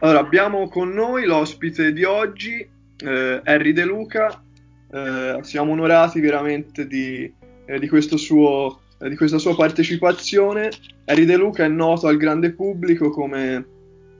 Allora, 0.00 0.18
abbiamo 0.18 0.68
con 0.68 0.90
noi 0.90 1.24
l'ospite 1.24 1.92
di 1.92 2.04
oggi, 2.04 2.66
eh, 2.98 3.40
Harry 3.44 3.72
De 3.72 3.84
Luca. 3.84 4.42
Eh, 4.90 5.38
siamo 5.42 5.72
onorati 5.72 6.20
veramente 6.20 6.86
di, 6.86 7.32
eh, 7.64 7.78
di, 7.78 7.88
suo, 8.16 8.80
eh, 8.98 9.08
di, 9.08 9.16
questa 9.16 9.38
sua 9.38 9.54
partecipazione. 9.54 10.70
Harry 11.06 11.24
De 11.24 11.36
Luca 11.36 11.64
è 11.64 11.68
noto 11.68 12.08
al 12.08 12.16
grande 12.16 12.52
pubblico 12.52 13.10
come 13.10 13.66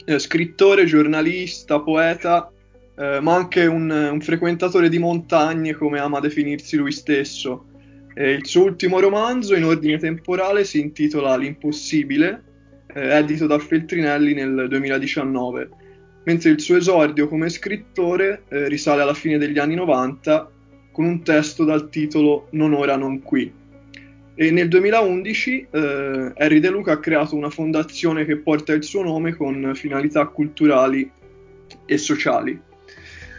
eh, 0.04 0.18
scrittore, 0.18 0.84
giornalista, 0.84 1.80
poeta, 1.80 2.50
eh, 2.96 3.18
ma 3.20 3.34
anche 3.34 3.66
un, 3.66 3.90
un, 3.90 4.20
frequentatore 4.20 4.88
di 4.88 4.98
montagne, 4.98 5.74
come 5.74 5.98
ama 5.98 6.20
definirsi 6.20 6.76
lui 6.76 6.92
stesso. 6.92 7.66
il 8.14 8.46
suo 8.46 8.62
ultimo 8.62 9.00
romanzo, 9.00 9.56
in 9.56 9.64
ordine 9.64 9.98
temporale, 9.98 10.64
si 10.64 10.80
intitola 10.80 11.36
L'impossibile 11.36 12.52
edito 12.94 13.46
da 13.46 13.58
Feltrinelli 13.58 14.34
nel 14.34 14.66
2019, 14.68 15.68
mentre 16.24 16.50
il 16.50 16.60
suo 16.60 16.76
esordio 16.76 17.28
come 17.28 17.48
scrittore 17.48 18.44
eh, 18.48 18.68
risale 18.68 19.02
alla 19.02 19.14
fine 19.14 19.38
degli 19.38 19.58
anni 19.58 19.74
90 19.74 20.50
con 20.92 21.04
un 21.04 21.22
testo 21.22 21.64
dal 21.64 21.88
titolo 21.90 22.46
Non 22.50 22.72
ora, 22.72 22.96
non 22.96 23.20
qui. 23.20 23.52
E 24.36 24.50
nel 24.50 24.68
2011 24.68 25.66
eh, 25.70 26.32
Harry 26.36 26.60
De 26.60 26.68
Luca 26.68 26.92
ha 26.92 26.98
creato 26.98 27.36
una 27.36 27.50
fondazione 27.50 28.24
che 28.24 28.36
porta 28.36 28.72
il 28.72 28.82
suo 28.82 29.02
nome 29.02 29.34
con 29.34 29.72
finalità 29.74 30.26
culturali 30.26 31.10
e 31.86 31.98
sociali. 31.98 32.60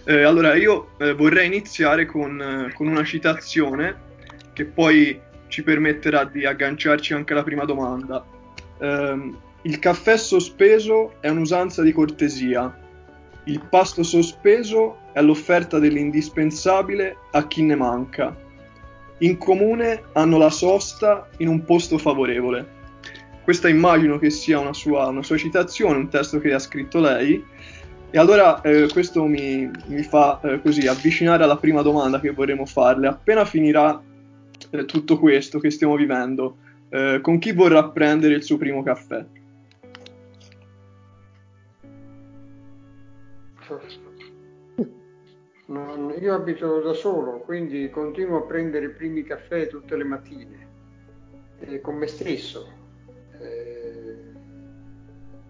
Eh, 0.05 0.21
allora 0.21 0.55
io 0.55 0.89
eh, 0.99 1.13
vorrei 1.13 1.47
iniziare 1.47 2.05
con, 2.05 2.39
eh, 2.39 2.73
con, 2.73 2.87
una 2.87 3.03
citazione 3.03 4.03
che 4.53 4.65
poi 4.65 5.19
ci 5.47 5.63
permetterà 5.63 6.25
di 6.25 6.45
agganciarci 6.45 7.13
anche 7.13 7.33
alla 7.33 7.43
prima 7.43 7.65
domanda. 7.65 8.23
Um, 8.79 9.37
il 9.63 9.79
caffè 9.79 10.17
sospeso 10.17 11.13
è 11.21 11.29
un'usanza 11.29 11.81
di 11.81 11.91
cortesia. 11.91 12.77
Il 13.45 13.61
pasto 13.69 14.03
sospeso 14.03 14.97
è 15.11 15.21
l'offerta 15.21 15.79
dell'indispensabile 15.79 17.17
a 17.31 17.47
chi 17.47 17.63
ne 17.63 17.75
manca. 17.75 18.35
In 19.19 19.37
comune 19.37 20.03
hanno 20.13 20.37
la 20.37 20.49
sosta 20.49 21.29
in 21.37 21.47
un 21.47 21.63
posto 21.63 21.97
favorevole. 21.97 22.73
Questa 23.43 23.69
immagino 23.69 24.17
che 24.19 24.29
sia 24.29 24.59
una 24.59 24.73
sua, 24.73 25.07
una 25.07 25.23
sua 25.23 25.37
citazione, 25.37 25.97
un 25.97 26.09
testo 26.09 26.39
che 26.39 26.53
ha 26.53 26.59
scritto 26.59 26.99
lei. 26.99 27.43
E 28.11 28.19
allora 28.19 28.61
eh, 28.61 28.87
questo 28.91 29.25
mi, 29.25 29.69
mi 29.87 30.03
fa 30.03 30.39
eh, 30.41 30.61
così 30.61 30.87
avvicinare 30.87 31.43
alla 31.43 31.57
prima 31.57 31.81
domanda 31.81 32.19
che 32.19 32.31
vorremmo 32.31 32.65
farle. 32.65 33.07
Appena 33.07 33.45
finirà 33.45 34.01
eh, 34.69 34.85
tutto 34.85 35.17
questo 35.17 35.59
che 35.59 35.69
stiamo 35.69 35.95
vivendo, 35.95 36.57
eh, 36.95 37.19
con 37.19 37.39
chi 37.39 37.51
vorrà 37.51 37.89
prendere 37.89 38.35
il 38.35 38.43
suo 38.43 38.55
primo 38.55 38.81
caffè? 38.81 39.25
Non, 45.65 46.15
io 46.17 46.33
abito 46.33 46.79
da 46.79 46.93
solo, 46.93 47.39
quindi 47.39 47.89
continuo 47.89 48.37
a 48.37 48.41
prendere 48.43 48.85
i 48.85 48.91
primi 48.91 49.23
caffè 49.23 49.67
tutte 49.67 49.97
le 49.97 50.03
mattine, 50.05 50.67
eh, 51.59 51.81
con 51.81 51.95
me 51.95 52.07
stesso. 52.07 52.71
Eh, 53.41 54.17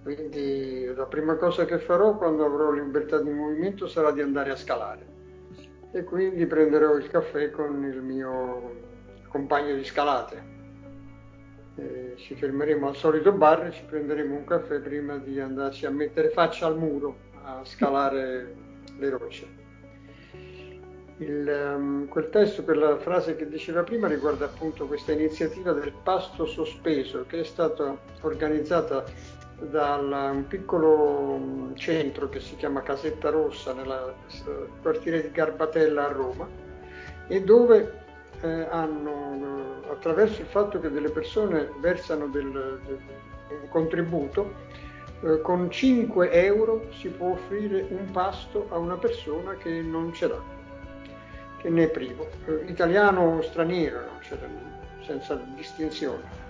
quindi 0.02 0.86
la 0.96 1.06
prima 1.06 1.36
cosa 1.36 1.66
che 1.66 1.78
farò 1.78 2.18
quando 2.18 2.44
avrò 2.44 2.72
libertà 2.72 3.22
di 3.22 3.30
movimento 3.30 3.88
sarà 3.88 4.12
di 4.12 4.22
andare 4.22 4.50
a 4.50 4.56
scalare. 4.56 5.14
E 5.92 6.04
quindi 6.04 6.46
prenderò 6.48 6.96
il 6.96 7.08
caffè 7.08 7.52
con 7.52 7.84
il 7.84 8.02
mio 8.02 8.82
compagno 9.28 9.76
di 9.76 9.84
scalate. 9.84 10.55
Eh, 11.78 12.14
ci 12.16 12.36
fermeremo 12.36 12.88
al 12.88 12.96
solito 12.96 13.34
bar 13.34 13.66
e 13.66 13.72
ci 13.72 13.84
prenderemo 13.84 14.36
un 14.36 14.46
caffè 14.46 14.80
prima 14.80 15.18
di 15.18 15.40
andarci 15.40 15.86
a 15.86 15.92
mettere 15.92 16.30
faccia 16.30 16.68
al 16.68 16.78
muro 16.78 17.18
a 17.44 17.62
scalare 17.66 18.56
le 18.98 19.10
rocce. 19.10 19.64
Il, 21.18 21.74
um, 21.76 22.08
quel 22.08 22.30
testo, 22.30 22.64
quella 22.64 22.98
frase 22.98 23.36
che 23.36 23.48
diceva 23.48 23.84
prima 23.84 24.08
riguarda 24.08 24.46
appunto 24.46 24.86
questa 24.86 25.14
iniziativa 25.14 25.72
del 25.72 25.94
pasto 26.04 26.46
sospeso 26.46 27.26
che 27.26 27.40
è 27.40 27.44
stata 27.44 27.98
organizzata 28.22 29.04
da 29.60 29.96
un 29.96 30.46
piccolo 30.48 31.38
mm, 31.38 31.76
centro 31.76 32.28
che 32.28 32.42
si 32.42 32.56
chiama 32.58 32.82
Casetta 32.82 33.30
Rossa 33.30 33.74
nel 33.74 34.14
quartiere 34.82 35.22
di 35.22 35.32
Garbatella 35.32 36.06
a 36.06 36.12
Roma 36.12 36.48
e 37.28 37.42
dove 37.42 38.04
eh, 38.42 38.68
hanno, 38.70 39.82
attraverso 39.90 40.42
il 40.42 40.48
fatto 40.48 40.80
che 40.80 40.90
delle 40.90 41.10
persone 41.10 41.72
versano 41.80 42.28
del, 42.28 42.80
del, 42.86 43.00
un 43.50 43.70
contributo, 43.70 44.54
eh, 45.22 45.42
con 45.42 45.70
5 45.70 46.32
euro 46.32 46.88
si 46.92 47.10
può 47.10 47.32
offrire 47.32 47.86
un 47.90 48.12
pasto 48.12 48.68
a 48.70 48.78
una 48.78 48.96
persona 48.96 49.56
che 49.56 49.82
non 49.82 50.14
ce 50.14 50.28
l'ha, 50.28 50.42
che 51.58 51.70
ne 51.70 51.84
è 51.84 51.90
privo, 51.90 52.28
eh, 52.46 52.66
italiano 52.68 53.38
o 53.38 53.42
straniero, 53.42 54.00
senza 55.06 55.36
distinzione. 55.56 56.44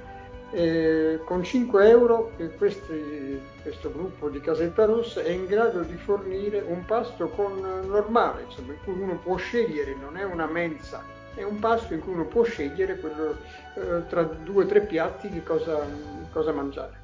E 0.51 1.19
con 1.25 1.43
5 1.43 1.89
euro 1.89 2.31
questi, 2.57 3.41
questo 3.61 3.91
gruppo 3.91 4.29
di 4.29 4.39
Casetta 4.39 4.85
Rossa 4.85 5.21
è 5.21 5.29
in 5.29 5.47
grado 5.47 5.81
di 5.81 5.97
fornire 5.97 6.63
un 6.65 6.85
pasto 6.85 7.27
con, 7.29 7.59
normale, 7.87 8.43
insomma, 8.43 8.73
in 8.73 8.79
cui 8.83 8.93
uno 8.93 9.17
può 9.17 9.35
scegliere, 9.35 9.95
non 9.99 10.15
è 10.17 10.23
una 10.23 10.45
mensa 10.45 11.03
è 11.35 11.43
un 11.43 11.59
pasto 11.59 11.93
in 11.93 11.99
cui 11.99 12.13
uno 12.13 12.25
può 12.25 12.43
scegliere 12.43 12.97
quello, 12.97 13.37
eh, 13.75 14.07
tra 14.07 14.23
due 14.23 14.63
o 14.63 14.67
tre 14.67 14.81
piatti 14.81 15.29
di 15.29 15.43
cosa, 15.43 15.85
cosa 16.31 16.51
mangiare. 16.51 17.03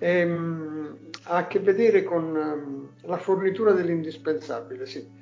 Ehm, 0.00 1.10
ha 1.24 1.36
a 1.36 1.46
che 1.46 1.60
vedere 1.60 2.02
con 2.02 2.24
um, 2.34 2.88
la 3.02 3.18
fornitura 3.18 3.72
dell'indispensabile, 3.72 4.86
sì. 4.86 5.20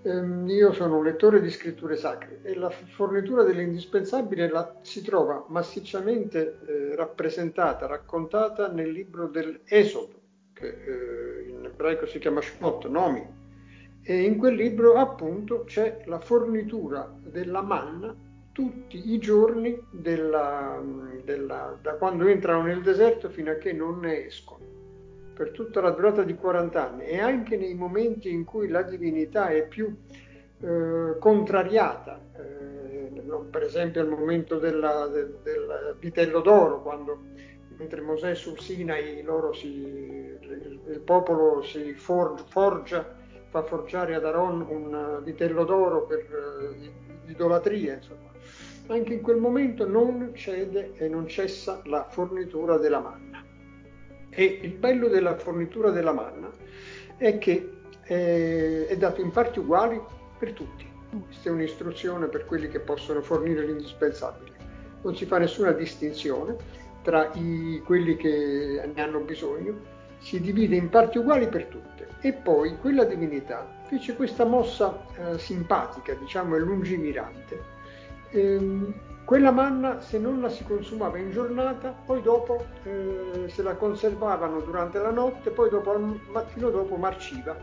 Um, 0.00 0.48
io 0.48 0.72
sono 0.72 0.98
un 0.98 1.04
lettore 1.04 1.40
di 1.40 1.50
scritture 1.50 1.96
sacre 1.96 2.40
e 2.42 2.54
la 2.54 2.70
fornitura 2.70 3.42
dell'indispensabile 3.42 4.48
la, 4.48 4.78
si 4.82 5.02
trova 5.02 5.44
massicciamente 5.48 6.60
eh, 6.66 6.94
rappresentata, 6.94 7.86
raccontata 7.86 8.68
nel 8.68 8.90
libro 8.90 9.26
dell'Esodo, 9.26 10.20
che 10.52 10.68
eh, 10.68 11.48
in 11.48 11.64
ebraico 11.64 12.06
si 12.06 12.20
chiama 12.20 12.40
Shmot, 12.40 12.86
Nomi, 12.86 13.37
e 14.10 14.22
in 14.22 14.38
quel 14.38 14.54
libro 14.54 14.94
appunto 14.94 15.64
c'è 15.64 16.00
la 16.06 16.18
fornitura 16.18 17.14
della 17.20 17.60
manna 17.60 18.14
tutti 18.52 19.12
i 19.12 19.18
giorni 19.18 19.78
della, 19.90 20.82
della, 21.22 21.76
da 21.82 21.92
quando 21.96 22.26
entrano 22.26 22.62
nel 22.62 22.80
deserto 22.80 23.28
fino 23.28 23.50
a 23.50 23.56
che 23.56 23.74
non 23.74 23.98
ne 23.98 24.24
escono, 24.24 24.64
per 25.34 25.50
tutta 25.50 25.82
la 25.82 25.90
durata 25.90 26.22
di 26.22 26.34
40 26.34 26.88
anni 26.88 27.04
e 27.04 27.18
anche 27.18 27.58
nei 27.58 27.74
momenti 27.74 28.32
in 28.32 28.44
cui 28.44 28.68
la 28.68 28.80
divinità 28.80 29.48
è 29.48 29.68
più 29.68 29.94
eh, 30.58 31.16
contrariata, 31.18 32.18
eh, 32.34 33.22
per 33.50 33.62
esempio 33.62 34.00
al 34.00 34.08
momento 34.08 34.58
della, 34.58 35.06
del, 35.08 35.38
del 35.42 35.96
vitello 36.00 36.40
d'oro, 36.40 36.80
quando 36.80 37.18
mentre 37.76 38.00
Mosè 38.00 38.34
sul 38.34 38.58
Sinai 38.58 39.22
si, 39.52 39.66
il, 39.66 40.80
il, 40.88 41.00
popolo 41.04 41.60
si 41.60 41.92
for, 41.92 42.42
forgia 42.48 43.17
fa 43.48 43.62
forgiare 43.62 44.14
ad 44.14 44.24
Aaron 44.24 44.64
un 44.68 44.94
eh, 44.94 45.24
vitello 45.24 45.64
d'oro 45.64 46.04
per 46.04 46.26
uh, 46.30 47.30
idolatria, 47.30 47.94
insomma. 47.94 48.30
Anche 48.88 49.14
in 49.14 49.20
quel 49.20 49.36
momento 49.36 49.86
non 49.86 50.32
cede 50.34 50.92
e 50.94 51.08
non 51.08 51.26
cessa 51.26 51.80
la 51.84 52.06
fornitura 52.08 52.78
della 52.78 53.00
manna. 53.00 53.44
E 54.30 54.60
il 54.62 54.72
bello 54.72 55.08
della 55.08 55.36
fornitura 55.36 55.90
della 55.90 56.12
manna 56.12 56.50
è 57.16 57.38
che 57.38 57.70
eh, 58.04 58.86
è 58.86 58.96
dato 58.96 59.20
in 59.20 59.30
parti 59.30 59.58
uguali 59.58 60.00
per 60.38 60.52
tutti. 60.52 60.86
Questa 61.24 61.48
è 61.48 61.52
un'istruzione 61.52 62.26
per 62.28 62.44
quelli 62.46 62.68
che 62.68 62.80
possono 62.80 63.20
fornire 63.20 63.64
l'indispensabile. 63.64 64.56
Non 65.02 65.16
si 65.16 65.26
fa 65.26 65.38
nessuna 65.38 65.72
distinzione 65.72 66.56
tra 67.02 67.30
i, 67.34 67.82
quelli 67.84 68.16
che 68.16 68.90
ne 68.94 69.02
hanno 69.02 69.20
bisogno, 69.20 69.96
si 70.18 70.40
divide 70.40 70.76
in 70.76 70.88
parti 70.88 71.18
uguali 71.18 71.48
per 71.48 71.66
tutti 71.66 72.04
e 72.20 72.32
poi 72.32 72.76
quella 72.78 73.04
divinità 73.04 73.66
fece 73.84 74.14
questa 74.14 74.44
mossa 74.44 75.04
eh, 75.16 75.38
simpatica, 75.38 76.14
diciamo, 76.14 76.56
e 76.56 76.58
lungimirante. 76.58 77.62
Ehm, 78.30 78.94
quella 79.24 79.50
manna, 79.50 80.00
se 80.00 80.18
non 80.18 80.40
la 80.40 80.48
si 80.48 80.64
consumava 80.64 81.18
in 81.18 81.30
giornata, 81.30 81.94
poi 82.04 82.22
dopo 82.22 82.64
eh, 82.84 83.44
se 83.48 83.62
la 83.62 83.74
conservavano 83.74 84.60
durante 84.60 84.98
la 84.98 85.10
notte, 85.10 85.50
poi 85.50 85.68
dopo 85.70 85.92
al 85.92 86.20
mattino 86.30 86.70
dopo 86.70 86.96
marciva, 86.96 87.56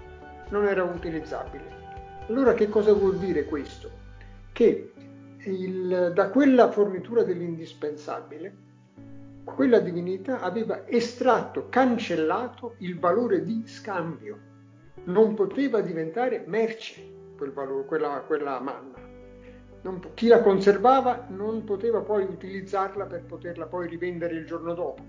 non 0.50 0.68
era 0.68 0.83
utilizzabile. 0.83 1.83
Allora 2.27 2.53
che 2.53 2.69
cosa 2.69 2.94
vuol 2.94 3.18
dire 3.18 3.45
questo? 3.45 3.89
Che 4.51 4.94
il, 5.45 6.12
da 6.13 6.29
quella 6.29 6.71
fornitura 6.71 7.24
dell'indispensabile 7.24 8.56
quella 9.45 9.80
divinità 9.80 10.42
aveva 10.42 10.88
estratto, 10.88 11.69
cancellato 11.69 12.75
il 12.80 13.00
valore 13.00 13.44
di 13.44 13.63
scambio. 13.65 14.53
Non 15.06 15.36
poteva 15.36 15.81
diventare 15.81 16.44
merce 16.47 17.13
quel 17.38 17.51
valore, 17.51 17.86
quella, 17.86 18.24
quella 18.25 18.59
manna. 18.59 18.97
Non, 19.83 20.01
chi 20.15 20.27
la 20.27 20.42
conservava 20.42 21.27
non 21.30 21.63
poteva 21.63 22.01
poi 22.01 22.24
utilizzarla 22.24 23.06
per 23.06 23.24
poterla 23.24 23.68
poi 23.68 23.88
rivendere 23.88 24.33
il 24.33 24.45
giorno 24.45 24.74
dopo. 24.74 25.03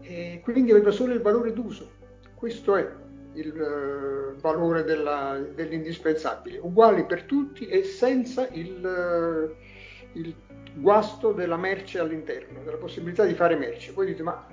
E 0.00 0.40
quindi 0.42 0.72
aveva 0.72 0.90
solo 0.90 1.14
il 1.14 1.20
valore 1.20 1.52
d'uso. 1.52 1.88
Questo 2.34 2.74
è 2.76 2.90
il 3.34 4.34
uh, 4.34 4.40
valore 4.40 4.82
della, 4.82 5.40
dell'indispensabile, 5.54 6.58
uguali 6.58 7.04
per 7.06 7.22
tutti 7.24 7.68
e 7.68 7.84
senza 7.84 8.48
il, 8.48 8.84
uh, 8.84 9.54
il, 10.12 10.34
guasto 10.74 11.32
della 11.32 11.56
merce 11.56 11.98
all'interno, 11.98 12.62
della 12.62 12.76
possibilità 12.76 13.24
di 13.24 13.34
fare 13.34 13.56
merce. 13.56 13.92
Voi 13.92 14.06
dite, 14.06 14.22
ma 14.22 14.46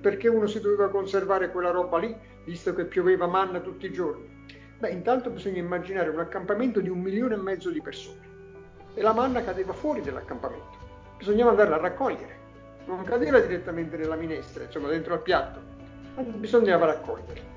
perché 0.00 0.28
uno 0.28 0.46
si 0.46 0.60
doveva 0.60 0.88
conservare 0.88 1.50
quella 1.50 1.70
roba 1.70 1.98
lì, 1.98 2.14
visto 2.44 2.74
che 2.74 2.84
pioveva 2.84 3.26
manna 3.26 3.60
tutti 3.60 3.86
i 3.86 3.92
giorni? 3.92 4.36
Beh, 4.78 4.90
intanto 4.90 5.30
bisogna 5.30 5.58
immaginare 5.58 6.08
un 6.10 6.20
accampamento 6.20 6.80
di 6.80 6.88
un 6.88 7.00
milione 7.00 7.34
e 7.34 7.38
mezzo 7.38 7.70
di 7.70 7.82
persone 7.82 8.36
e 8.94 9.02
la 9.02 9.12
manna 9.12 9.42
cadeva 9.42 9.72
fuori 9.72 10.00
dall'accampamento. 10.00 10.76
Bisognava 11.18 11.50
andarla 11.50 11.76
a 11.76 11.80
raccogliere, 11.80 12.36
non 12.86 13.04
cadeva 13.04 13.40
direttamente 13.40 13.96
nella 13.96 14.16
minestra, 14.16 14.64
insomma 14.64 14.88
dentro 14.88 15.14
al 15.14 15.22
piatto, 15.22 15.60
ma 16.14 16.22
bisognava 16.22 16.86
raccoglierla. 16.86 17.56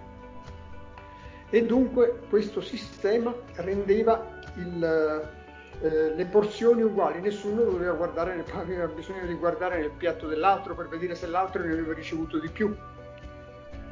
E 1.49 1.65
dunque 1.65 2.21
questo 2.29 2.61
sistema 2.61 3.33
rendeva 3.55 4.39
il, 4.55 5.40
eh, 5.81 6.13
le 6.15 6.25
porzioni 6.25 6.83
uguali, 6.83 7.19
nessuno 7.21 7.63
doveva 7.63 7.93
guardare 7.93 8.45
aveva 8.53 8.85
bisogno 8.85 9.25
di 9.25 9.33
guardare 9.33 9.79
nel 9.79 9.89
piatto 9.89 10.27
dell'altro 10.27 10.75
per 10.75 10.87
vedere 10.87 11.15
se 11.15 11.27
l'altro 11.27 11.63
ne 11.63 11.71
aveva 11.71 11.93
ricevuto 11.93 12.39
di 12.39 12.49
più. 12.49 12.75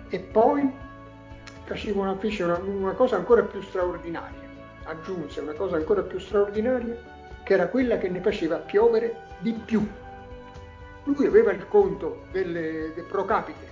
E 0.09 0.19
poi 0.19 0.71
faceva 1.65 2.15
fece 2.17 2.43
una, 2.43 2.57
una 2.57 2.93
cosa 2.93 3.15
ancora 3.15 3.41
più 3.43 3.61
straordinaria, 3.61 4.47
aggiunse 4.83 5.39
una 5.39 5.53
cosa 5.53 5.77
ancora 5.77 6.01
più 6.01 6.19
straordinaria, 6.19 6.95
che 7.43 7.53
era 7.53 7.67
quella 7.67 7.97
che 7.97 8.09
ne 8.09 8.21
faceva 8.21 8.57
piovere 8.57 9.21
di 9.39 9.53
più. 9.53 9.87
Lui 11.05 11.25
aveva 11.25 11.51
il 11.51 11.67
conto 11.67 12.25
delle, 12.31 12.91
del 12.93 13.05
pro 13.05 13.25
capite, 13.25 13.67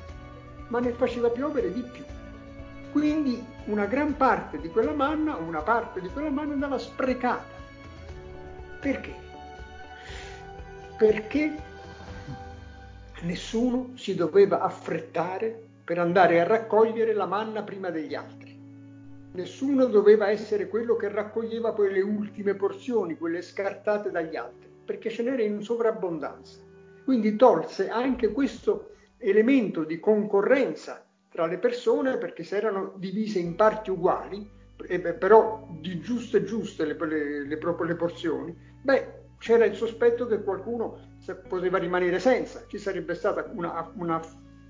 ma 0.69 0.79
ne 0.79 0.91
faceva 0.91 1.29
piovere 1.29 1.71
di 1.71 1.83
più. 1.83 2.03
Quindi 2.91 3.45
una 3.65 3.85
gran 3.85 4.17
parte 4.17 4.59
di 4.59 4.69
quella 4.69 4.93
manna, 4.93 5.35
una 5.35 5.61
parte 5.61 6.01
di 6.01 6.09
quella 6.09 6.31
manna 6.31 6.53
andava 6.53 6.79
sprecata. 6.79 7.55
Perché? 8.79 9.13
Perché 10.97 11.55
nessuno 13.21 13.91
si 13.95 14.15
doveva 14.15 14.61
affrettare 14.61 15.65
per 15.83 15.99
andare 15.99 16.39
a 16.39 16.43
raccogliere 16.43 17.13
la 17.13 17.25
manna 17.25 17.63
prima 17.63 17.89
degli 17.89 18.13
altri. 18.13 18.55
Nessuno 19.33 19.85
doveva 19.85 20.29
essere 20.29 20.67
quello 20.67 20.95
che 20.95 21.09
raccoglieva 21.09 21.71
poi 21.73 21.91
le 21.91 22.01
ultime 22.01 22.55
porzioni, 22.55 23.17
quelle 23.17 23.41
scartate 23.41 24.11
dagli 24.11 24.35
altri, 24.35 24.69
perché 24.85 25.09
ce 25.09 25.23
n'era 25.23 25.43
in 25.43 25.61
sovrabbondanza. 25.61 26.59
Quindi 27.03 27.35
tolse 27.35 27.89
anche 27.89 28.31
questo 28.31 28.91
elemento 29.17 29.83
di 29.83 29.99
concorrenza 29.99 31.05
tra 31.29 31.45
le 31.45 31.57
persone 31.57 32.17
perché 32.17 32.43
si 32.43 32.55
erano 32.55 32.93
divise 32.97 33.39
in 33.39 33.55
parti 33.55 33.91
uguali, 33.91 34.49
però 35.17 35.67
di 35.79 35.99
giuste 35.99 36.43
giuste 36.43 36.85
le, 36.85 36.95
le, 36.99 37.47
le, 37.47 37.59
le 37.59 37.95
porzioni, 37.95 38.55
beh, 38.81 39.25
c'era 39.39 39.65
il 39.65 39.75
sospetto 39.75 40.27
che 40.27 40.43
qualcuno 40.43 40.99
poteva 41.47 41.77
rimanere 41.77 42.19
senza, 42.19 42.63
ci 42.67 42.77
sarebbe 42.77 43.13
stata 43.15 43.49
una, 43.53 43.91
una, 43.95 44.21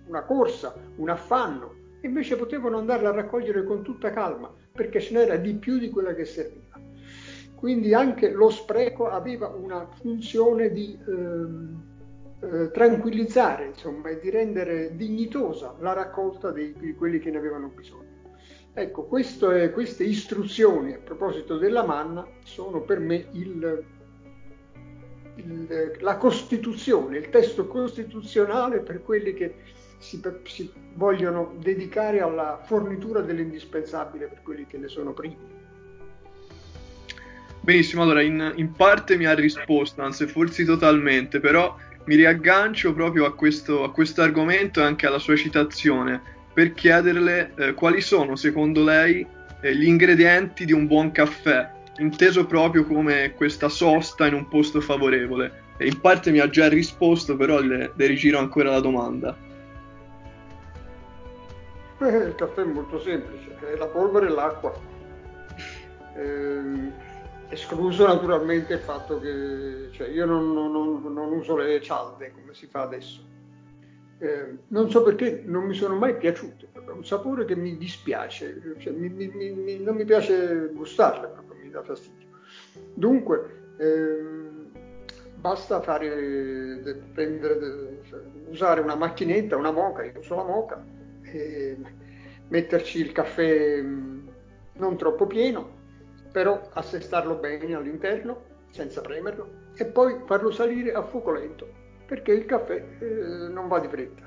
una 0.08 0.24
corsa, 0.24 0.74
un 0.96 1.10
affanno, 1.10 1.76
invece 2.02 2.36
potevano 2.36 2.78
andarla 2.78 3.10
a 3.10 3.14
raccogliere 3.14 3.64
con 3.64 3.84
tutta 3.84 4.12
calma, 4.12 4.54
perché 4.72 5.00
ce 5.00 5.14
n'era 5.14 5.36
di 5.36 5.54
più 5.56 5.78
di 5.78 5.90
quella 5.90 6.14
che 6.14 6.26
serviva. 6.26 6.80
Quindi 7.56 7.94
anche 7.94 8.32
lo 8.32 8.50
spreco 8.50 9.10
aveva 9.10 9.48
una 9.48 9.88
funzione 9.88 10.72
di 10.72 10.98
eh, 11.08 12.46
eh, 12.46 12.72
tranquillizzare, 12.72 13.66
insomma, 13.66 14.10
e 14.10 14.20
di 14.20 14.30
rendere 14.30 14.96
dignitosa 14.96 15.76
la 15.80 15.94
raccolta 15.94 16.52
di 16.52 16.94
quelli 16.96 17.20
che 17.20 17.32
ne 17.32 17.38
avevano 17.38 17.70
bisogno. 17.70 18.07
Ecco, 18.80 19.10
è, 19.18 19.72
queste 19.72 20.04
istruzioni 20.04 20.94
a 20.94 21.00
proposito 21.04 21.58
della 21.58 21.84
manna 21.84 22.24
sono 22.44 22.82
per 22.82 23.00
me 23.00 23.26
il, 23.32 23.84
il, 25.34 25.98
la 26.00 26.18
Costituzione, 26.18 27.18
il 27.18 27.30
testo 27.30 27.66
costituzionale 27.66 28.82
per 28.82 29.02
quelli 29.02 29.34
che 29.34 29.56
si, 29.98 30.22
si 30.44 30.72
vogliono 30.94 31.56
dedicare 31.60 32.22
alla 32.22 32.62
fornitura 32.64 33.22
dell'indispensabile 33.22 34.28
per 34.28 34.44
quelli 34.44 34.68
che 34.68 34.78
ne 34.78 34.88
sono 34.90 35.12
privi. 35.12 35.38
Benissimo, 37.60 38.04
allora 38.04 38.22
in, 38.22 38.54
in, 38.58 38.74
parte 38.74 39.18
mi 39.18 39.26
ha 39.26 39.34
risposto, 39.34 40.04
anzi 40.04 40.28
forse 40.28 40.64
totalmente, 40.66 41.40
però 41.40 41.76
mi 42.06 42.14
riaggancio 42.14 42.94
proprio 42.94 43.26
a 43.26 43.34
questo, 43.34 43.84
a 43.84 43.92
questo 43.92 44.22
argomento 44.22 44.82
e 44.82 44.84
anche 44.84 45.08
alla 45.08 45.18
sua 45.18 45.36
citazione 45.36 46.36
per 46.58 46.74
chiederle 46.74 47.54
eh, 47.56 47.74
quali 47.76 48.02
sono 48.02 48.36
secondo 48.36 48.84
lei 48.84 49.24
eh, 49.62 49.76
gli 49.76 49.86
ingredienti 49.86 50.66
di 50.66 50.72
un 50.72 50.88
buon 50.88 51.12
caffè, 51.12 51.70
inteso 52.00 52.48
proprio 52.48 52.84
come 52.84 53.36
questa 53.36 53.70
sosta 53.70 54.26
in 54.26 54.34
un 54.34 54.48
posto 54.48 54.82
favorevole. 54.82 55.66
E 55.78 55.86
in 55.86 56.02
parte 56.02 56.32
mi 56.32 56.40
ha 56.40 56.50
già 56.50 56.68
risposto, 56.68 57.36
però 57.36 57.60
le, 57.60 57.92
le 57.94 58.06
rigiro 58.08 58.40
ancora 58.40 58.72
la 58.72 58.80
domanda. 58.80 59.38
Eh, 62.00 62.08
il 62.08 62.34
caffè 62.36 62.62
è 62.64 62.66
molto 62.66 63.00
semplice, 63.02 63.56
è 63.60 63.78
la 63.78 63.86
polvere 63.86 64.26
e 64.26 64.30
l'acqua. 64.30 64.74
Eh, 66.16 66.92
escluso 67.50 68.08
naturalmente 68.08 68.74
il 68.74 68.80
fatto 68.80 69.20
che 69.20 69.90
cioè 69.92 70.08
io 70.08 70.26
non, 70.26 70.52
non, 70.54 71.04
non, 71.14 71.32
uso 71.34 71.56
le 71.56 71.80
cialde 71.84 72.32
come 72.32 72.56
si 72.56 72.66
fa 72.66 72.82
adesso. 72.82 73.36
Eh, 74.20 74.58
non 74.70 74.90
so 74.90 75.04
perché 75.04 75.44
non 75.46 75.66
mi 75.66 75.76
sono 75.76 75.96
mai 75.96 76.18
piaciute, 76.18 76.70
è 76.74 76.90
un 76.90 77.06
sapore 77.06 77.46
che 77.46 77.56
mi 77.56 77.78
dispiace, 77.78 78.76
cioè, 78.80 78.92
mi, 78.92 79.10
mi, 79.10 79.28
mi, 79.28 79.80
non 79.80 79.96
mi 79.96 80.06
piace 80.06 80.72
gustarle, 80.74 81.28
proprio 81.28 81.62
mi 81.62 81.70
dà 81.70 81.84
fastidio. 81.84 82.28
Dunque, 82.96 83.74
ehm, 83.78 84.72
basta 85.36 85.82
fare, 85.82 87.00
prendere, 87.14 88.00
cioè, 88.10 88.20
usare 88.50 88.82
una 88.82 88.96
macchinetta, 88.96 89.56
una 89.56 89.72
moca, 89.72 90.04
io 90.04 90.18
uso 90.18 90.36
la 90.36 90.44
moca, 90.44 90.84
eh, 91.22 91.78
metterci 92.48 93.00
il 93.00 93.12
caffè 93.12 93.82
mm, 93.82 94.28
non 94.78 94.98
troppo 94.98 95.28
pieno, 95.28 95.76
però 96.32 96.70
assestarlo 96.74 97.36
bene 97.36 97.76
all'interno 97.76 98.56
senza 98.72 99.02
premerlo 99.02 99.66
e 99.76 99.86
poi 99.86 100.22
farlo 100.26 100.50
salire 100.52 100.92
a 100.94 101.04
fuoco 101.04 101.32
lento 101.32 101.86
perché 102.08 102.32
il 102.32 102.46
caffè 102.46 102.84
eh, 103.00 103.06
non 103.50 103.68
va 103.68 103.80
di 103.80 103.88
fretta. 103.88 104.24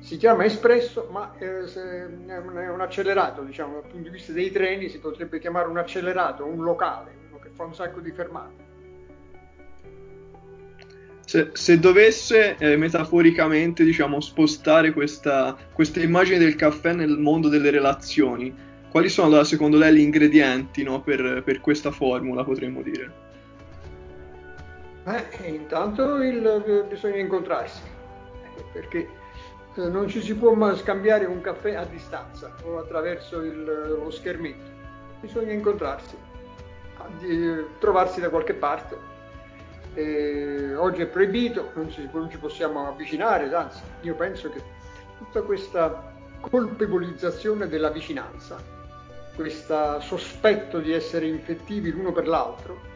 Si 0.00 0.18
chiama 0.18 0.44
espresso, 0.44 1.08
ma 1.10 1.34
eh, 1.38 1.64
è 1.64 2.68
un 2.68 2.80
accelerato, 2.80 3.42
diciamo, 3.42 3.80
dal 3.80 3.90
punto 3.90 4.08
di 4.08 4.10
vista 4.10 4.32
dei 4.32 4.52
treni 4.52 4.88
si 4.88 4.98
potrebbe 5.00 5.40
chiamare 5.40 5.68
un 5.68 5.78
accelerato, 5.78 6.44
un 6.44 6.62
locale, 6.62 7.12
uno 7.30 7.38
che 7.38 7.48
fa 7.52 7.64
un 7.64 7.74
sacco 7.74 8.00
di 8.00 8.12
fermate. 8.12 8.64
Se, 11.24 11.50
se, 11.54 11.78
dovesse 11.80 12.56
eh, 12.56 12.76
metaforicamente 12.76 13.82
diciamo, 13.82 14.20
spostare 14.20 14.92
questa, 14.92 15.56
questa, 15.72 16.00
immagine 16.00 16.38
del 16.38 16.54
caffè 16.54 16.92
nel 16.92 17.18
mondo 17.18 17.48
delle 17.48 17.70
relazioni, 17.70 18.54
quali 18.90 19.08
sono 19.08 19.42
secondo 19.42 19.76
lei 19.76 19.96
gli 19.96 20.00
ingredienti 20.00 20.84
no, 20.84 21.00
per, 21.00 21.42
per, 21.44 21.60
questa 21.60 21.90
formula, 21.90 22.44
potremmo 22.44 22.80
dire? 22.82 23.25
Beh, 25.06 25.46
intanto 25.46 26.20
il, 26.20 26.84
bisogna 26.88 27.18
incontrarsi, 27.18 27.80
perché 28.72 29.08
eh, 29.76 29.88
non 29.88 30.08
ci 30.08 30.20
si 30.20 30.34
può 30.34 30.74
scambiare 30.74 31.26
un 31.26 31.40
caffè 31.40 31.76
a 31.76 31.84
distanza 31.84 32.52
o 32.64 32.78
attraverso 32.78 33.40
il, 33.40 34.00
lo 34.02 34.10
schermetto, 34.10 34.68
bisogna 35.20 35.52
incontrarsi, 35.52 36.16
trovarsi 37.78 38.20
da 38.20 38.30
qualche 38.30 38.54
parte. 38.54 38.98
Eh, 39.94 40.74
oggi 40.74 41.02
è 41.02 41.06
proibito, 41.06 41.70
non 41.74 41.88
ci, 41.88 42.10
non 42.12 42.28
ci 42.28 42.38
possiamo 42.38 42.88
avvicinare, 42.88 43.54
anzi 43.54 43.82
io 44.00 44.16
penso 44.16 44.50
che 44.50 44.60
tutta 45.18 45.42
questa 45.42 46.14
colpevolizzazione 46.40 47.68
della 47.68 47.90
vicinanza, 47.90 48.56
questo 49.36 50.00
sospetto 50.00 50.80
di 50.80 50.92
essere 50.92 51.26
infettivi 51.26 51.92
l'uno 51.92 52.10
per 52.10 52.26
l'altro, 52.26 52.95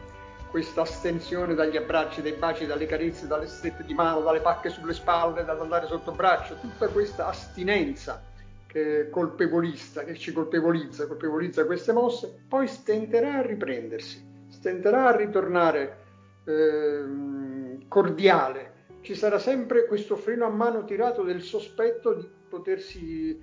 questa 0.51 0.81
astensione 0.81 1.55
dagli 1.55 1.77
abbracci, 1.77 2.21
dai 2.21 2.33
baci, 2.33 2.67
dalle 2.67 2.85
carezze, 2.85 3.25
dalle 3.25 3.47
strette 3.47 3.83
di 3.83 3.93
mano, 3.93 4.21
dalle 4.21 4.41
pacche 4.41 4.69
sulle 4.69 4.93
spalle, 4.93 5.43
dall'andare 5.43 5.87
sotto 5.87 6.11
braccio, 6.11 6.55
tutta 6.59 6.87
questa 6.89 7.27
astinenza 7.27 8.21
che 8.67 9.09
colpevolista, 9.09 10.03
che 10.03 10.15
ci 10.15 10.31
colpevolizza, 10.31 11.07
colpevolizza 11.07 11.65
queste 11.65 11.93
mosse, 11.93 12.43
poi 12.47 12.67
stenterà 12.67 13.39
a 13.39 13.41
riprendersi, 13.41 14.23
stenterà 14.49 15.07
a 15.07 15.15
ritornare 15.15 16.01
Ehm, 16.43 17.87
cordiale, 17.87 18.85
ci 19.01 19.13
sarà 19.13 19.37
sempre 19.37 19.85
questo 19.85 20.15
freno 20.15 20.45
a 20.45 20.49
mano 20.49 20.83
tirato 20.85 21.23
del 21.23 21.41
sospetto 21.41 22.13
di 22.13 22.27
potersi, 22.49 23.39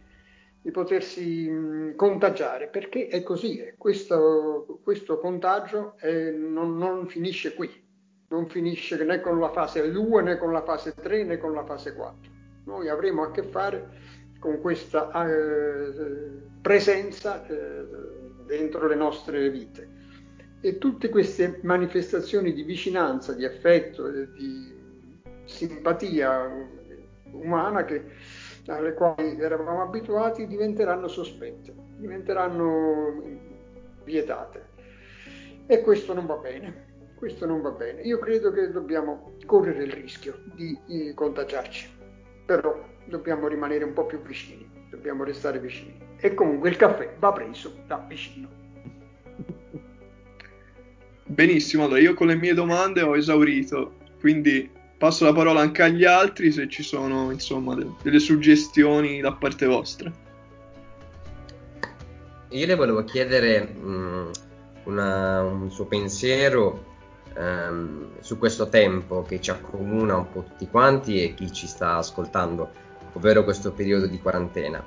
di 0.60 0.70
potersi 0.70 1.48
mh, 1.48 1.94
contagiare, 1.94 2.68
perché 2.68 3.08
è 3.08 3.22
così, 3.22 3.58
eh. 3.58 3.74
questo, 3.76 4.80
questo, 4.82 5.18
contagio 5.18 5.94
è, 5.98 6.30
non, 6.30 6.76
non 6.76 7.06
finisce 7.06 7.54
qui, 7.54 7.70
non 8.28 8.48
finisce 8.48 9.02
né 9.04 9.20
con 9.20 9.38
la 9.38 9.50
fase 9.50 9.90
2 9.90 10.22
né 10.22 10.36
con 10.36 10.52
la 10.52 10.62
fase 10.62 10.94
3 10.94 11.24
né 11.24 11.38
con 11.38 11.52
la 11.52 11.64
fase 11.64 11.94
4. 11.94 12.30
Noi 12.64 12.88
avremo 12.88 13.22
a 13.22 13.30
che 13.30 13.42
fare 13.42 13.88
con 14.38 14.60
questa 14.60 15.10
eh, 15.26 15.92
presenza 16.60 17.46
eh, 17.46 17.84
dentro 18.46 18.86
le 18.86 18.94
nostre 18.94 19.50
vite. 19.50 19.96
E 20.60 20.78
tutte 20.78 21.08
queste 21.08 21.60
manifestazioni 21.62 22.52
di 22.52 22.64
vicinanza, 22.64 23.32
di 23.32 23.44
affetto, 23.44 24.08
e 24.08 24.28
di 24.32 24.76
simpatia 25.44 26.50
umana 27.30 27.84
che, 27.84 28.04
alle 28.68 28.94
quali 28.94 29.38
eravamo 29.40 29.82
abituati 29.82 30.46
diventeranno 30.46 31.08
sospette, 31.08 31.74
diventeranno 31.96 33.22
vietate. 34.04 34.76
E 35.66 35.80
questo 35.80 36.14
non 36.14 36.26
va 36.26 36.36
bene, 36.36 37.12
questo 37.16 37.46
non 37.46 37.60
va 37.60 37.70
bene. 37.70 38.02
Io 38.02 38.18
credo 38.18 38.52
che 38.52 38.70
dobbiamo 38.70 39.36
correre 39.44 39.84
il 39.84 39.92
rischio 39.92 40.38
di, 40.54 40.78
di 40.86 41.12
contagiarci, 41.14 41.88
però 42.46 42.78
dobbiamo 43.06 43.48
rimanere 43.48 43.84
un 43.84 43.92
po' 43.92 44.06
più 44.06 44.20
vicini, 44.22 44.86
dobbiamo 44.90 45.24
restare 45.24 45.58
vicini. 45.58 45.98
E 46.18 46.34
comunque 46.34 46.68
il 46.68 46.76
caffè 46.76 47.14
va 47.18 47.32
preso 47.32 47.74
da 47.86 48.04
vicino. 48.08 48.48
Benissimo, 51.24 51.84
allora 51.84 52.00
io 52.00 52.14
con 52.14 52.26
le 52.28 52.36
mie 52.36 52.54
domande 52.54 53.02
ho 53.02 53.14
esaurito, 53.14 53.94
quindi 54.20 54.76
passo 54.98 55.24
la 55.24 55.32
parola 55.32 55.60
anche 55.60 55.82
agli 55.82 56.04
altri 56.04 56.50
se 56.50 56.68
ci 56.68 56.82
sono 56.82 57.30
insomma 57.30 57.74
de- 57.74 57.86
delle 58.02 58.18
suggestioni 58.18 59.20
da 59.20 59.32
parte 59.32 59.66
vostra. 59.66 60.12
Io 62.50 62.66
le 62.66 62.74
volevo 62.74 63.04
chiedere 63.04 63.62
mh, 63.62 64.30
una, 64.84 65.42
un 65.42 65.70
suo 65.70 65.84
pensiero 65.84 66.84
um, 67.36 68.06
su 68.20 68.38
questo 68.38 68.68
tempo 68.68 69.22
che 69.22 69.40
ci 69.40 69.50
accomuna 69.50 70.16
un 70.16 70.32
po' 70.32 70.42
tutti 70.42 70.66
quanti 70.66 71.22
e 71.22 71.34
chi 71.34 71.52
ci 71.52 71.66
sta 71.66 71.96
ascoltando, 71.96 72.70
ovvero 73.12 73.44
questo 73.44 73.72
periodo 73.72 74.06
di 74.06 74.18
quarantena. 74.18 74.84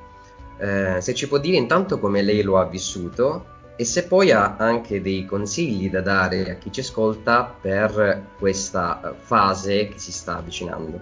Uh, 0.57 0.99
se 0.99 1.13
ci 1.13 1.27
può 1.27 1.37
dire 1.37 1.57
intanto 1.57 1.99
come 1.99 2.21
lei 2.21 2.41
lo 2.41 2.59
ha 2.59 2.65
vissuto 2.65 3.59
e 3.81 3.83
se 3.83 4.05
poi 4.05 4.29
ha 4.29 4.57
anche 4.57 5.01
dei 5.01 5.25
consigli 5.25 5.89
da 5.89 6.01
dare 6.01 6.51
a 6.51 6.53
chi 6.53 6.71
ci 6.71 6.81
ascolta 6.81 7.51
per 7.59 8.27
questa 8.37 9.01
eh, 9.01 9.15
fase 9.15 9.87
che 9.87 9.97
si 9.97 10.11
sta 10.11 10.37
avvicinando. 10.37 10.99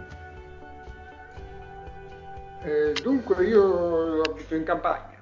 Eh, 2.64 2.94
dunque 3.04 3.44
io 3.44 4.22
abito 4.22 4.56
in 4.56 4.64
campagna, 4.64 5.22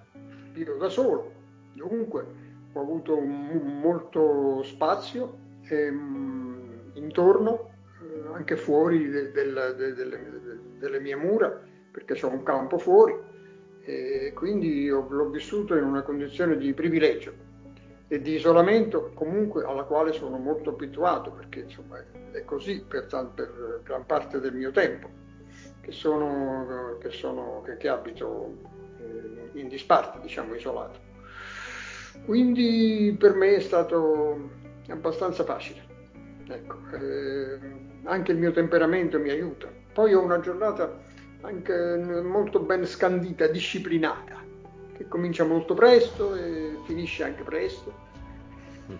vivo 0.51 0.75
da 0.75 0.87
solo, 0.87 1.31
dunque 1.73 2.25
ho 2.73 2.79
avuto 2.79 3.17
un, 3.17 3.79
molto 3.81 4.61
spazio 4.61 5.39
ehm, 5.67 6.91
intorno, 6.93 7.71
eh, 8.03 8.35
anche 8.35 8.55
fuori 8.55 9.09
de, 9.09 9.31
de, 9.31 9.51
de, 9.51 9.93
delle 10.77 10.99
mie 10.99 11.15
mura, 11.15 11.59
perché 11.91 12.23
ho 12.23 12.29
un 12.29 12.43
campo 12.43 12.77
fuori, 12.77 13.15
e 13.81 14.31
quindi 14.35 14.91
ho, 14.91 15.07
l'ho 15.09 15.29
vissuto 15.31 15.75
in 15.75 15.85
una 15.85 16.03
condizione 16.03 16.55
di 16.55 16.71
privilegio 16.73 17.45
e 18.09 18.21
di 18.21 18.35
isolamento 18.35 19.11
comunque 19.13 19.65
alla 19.65 19.83
quale 19.83 20.13
sono 20.13 20.37
molto 20.37 20.69
abituato 20.69 21.31
perché 21.31 21.61
insomma 21.61 22.01
è 22.31 22.43
così 22.45 22.81
per, 22.81 23.05
per 23.07 23.81
gran 23.83 24.05
parte 24.05 24.39
del 24.39 24.53
mio 24.53 24.71
tempo 24.71 25.09
che, 25.81 25.91
sono, 25.91 26.97
che, 26.99 27.09
sono, 27.09 27.61
che, 27.65 27.77
che 27.77 27.89
abito 27.89 28.55
eh, 28.99 29.59
in 29.59 29.67
disparte, 29.67 30.19
diciamo 30.21 30.53
isolato. 30.55 30.99
Quindi 32.25 33.15
per 33.17 33.33
me 33.35 33.55
è 33.55 33.59
stato 33.59 34.49
abbastanza 34.89 35.43
facile. 35.43 35.85
Ecco, 36.49 36.75
eh, 36.93 37.59
anche 38.03 38.31
il 38.31 38.37
mio 38.37 38.51
temperamento 38.51 39.19
mi 39.19 39.29
aiuta. 39.29 39.69
Poi 39.93 40.13
ho 40.13 40.21
una 40.21 40.39
giornata 40.39 40.97
anche 41.41 42.21
molto 42.21 42.59
ben 42.59 42.85
scandita, 42.85 43.47
disciplinata 43.47 44.37
che 44.97 45.07
comincia 45.07 45.45
molto 45.45 45.73
presto 45.73 46.35
e 46.35 46.77
finisce 46.85 47.23
anche 47.23 47.43
presto. 47.43 48.05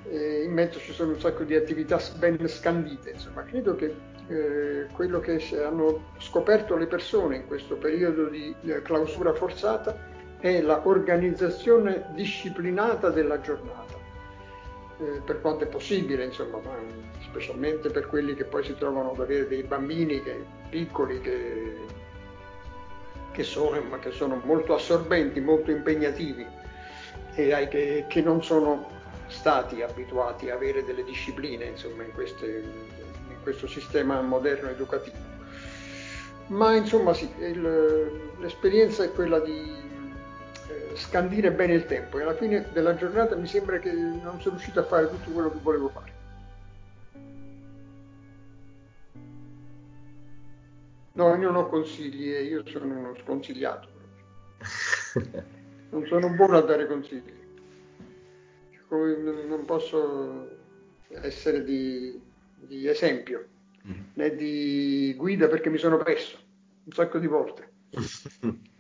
E 0.10 0.44
in 0.44 0.52
mezzo 0.52 0.80
ci 0.80 0.92
sono 0.94 1.14
un 1.14 1.20
sacco 1.20 1.44
di 1.44 1.56
attività 1.56 2.00
ben 2.18 2.48
scandite, 2.48 3.12
insomma, 3.12 3.44
credo 3.44 3.76
che 3.76 3.96
eh, 4.28 4.88
quello 4.92 5.20
che 5.20 5.42
hanno 5.64 6.12
scoperto 6.18 6.76
le 6.76 6.88
persone 6.88 7.38
in 7.38 7.48
questo 7.48 7.78
periodo 7.78 8.26
di 8.26 8.54
eh, 8.64 8.82
clausura 8.82 9.34
forzata 9.34 10.16
è 10.40 10.62
l'organizzazione 10.62 12.08
disciplinata 12.14 13.10
della 13.10 13.40
giornata, 13.40 13.96
eh, 15.00 15.22
per 15.24 15.40
quanto 15.40 15.64
è 15.64 15.68
possibile, 15.68 16.26
insomma, 16.26 16.60
specialmente 17.22 17.90
per 17.90 18.08
quelli 18.08 18.36
che 18.36 18.44
poi 18.44 18.64
si 18.64 18.76
trovano 18.76 19.12
ad 19.12 19.22
avere 19.22 19.48
dei 19.48 19.64
bambini 19.64 20.22
che, 20.22 20.44
piccoli 20.70 21.22
che 21.22 21.87
che 23.38 23.44
sono, 23.44 24.00
che 24.00 24.10
sono 24.10 24.42
molto 24.46 24.74
assorbenti, 24.74 25.40
molto 25.40 25.70
impegnativi 25.70 26.44
e 27.36 27.68
che, 27.70 28.06
che, 28.08 28.22
non 28.22 28.44
sono 28.44 28.90
stati 29.28 29.84
abituati 29.84 30.50
a 30.50 30.56
avere 30.56 30.84
delle 30.84 31.04
discipline 31.04 31.66
insomma, 31.66 32.02
in, 32.02 32.12
queste, 32.14 32.64
in 33.30 33.36
questo 33.44 33.68
sistema 33.68 34.20
moderno 34.22 34.70
educativo. 34.70 35.18
Ma 36.48 36.74
insomma 36.74 37.14
sì, 37.14 37.32
il, 37.38 38.32
l'esperienza 38.40 39.04
è 39.04 39.12
quella 39.12 39.40
di 39.40 39.72
eh, 40.70 40.96
scandire 40.96 41.52
bene 41.52 41.74
il 41.74 41.86
tempo 41.86 42.18
e 42.18 42.24
alla 42.24 42.34
fine 42.34 42.66
della 42.74 42.96
giornata 42.96 43.36
mi 43.36 43.46
sembra 43.46 43.78
che 43.78 43.92
non 43.92 44.40
sono 44.42 44.56
riuscito 44.56 44.80
a 44.80 44.84
fare 44.84 45.08
tutto 45.12 45.30
quello 45.30 45.52
che 45.52 45.60
volevo 45.62 45.90
fare. 45.90 46.17
No, 51.18 51.30
io 51.30 51.50
non 51.52 51.56
ho 51.56 51.68
consigli, 51.68 52.28
io 52.28 52.64
sono 52.68 52.96
uno 52.96 53.16
sconsigliato. 53.24 53.90
non 55.90 56.06
sono 56.06 56.30
buono 56.30 56.58
a 56.58 56.62
dare 56.62 56.86
consigli. 56.86 57.34
Non 58.90 59.64
posso 59.66 60.48
essere 61.10 61.64
di, 61.64 62.22
di 62.56 62.88
esempio 62.88 63.48
mm. 63.88 64.00
né 64.14 64.36
di 64.36 65.16
guida 65.18 65.48
perché 65.48 65.72
mi 65.72 65.80
sono 65.80 65.98
perso 65.98 66.38
un 66.84 66.92
sacco 66.92 67.18
di 67.18 67.26
volte. 67.26 67.72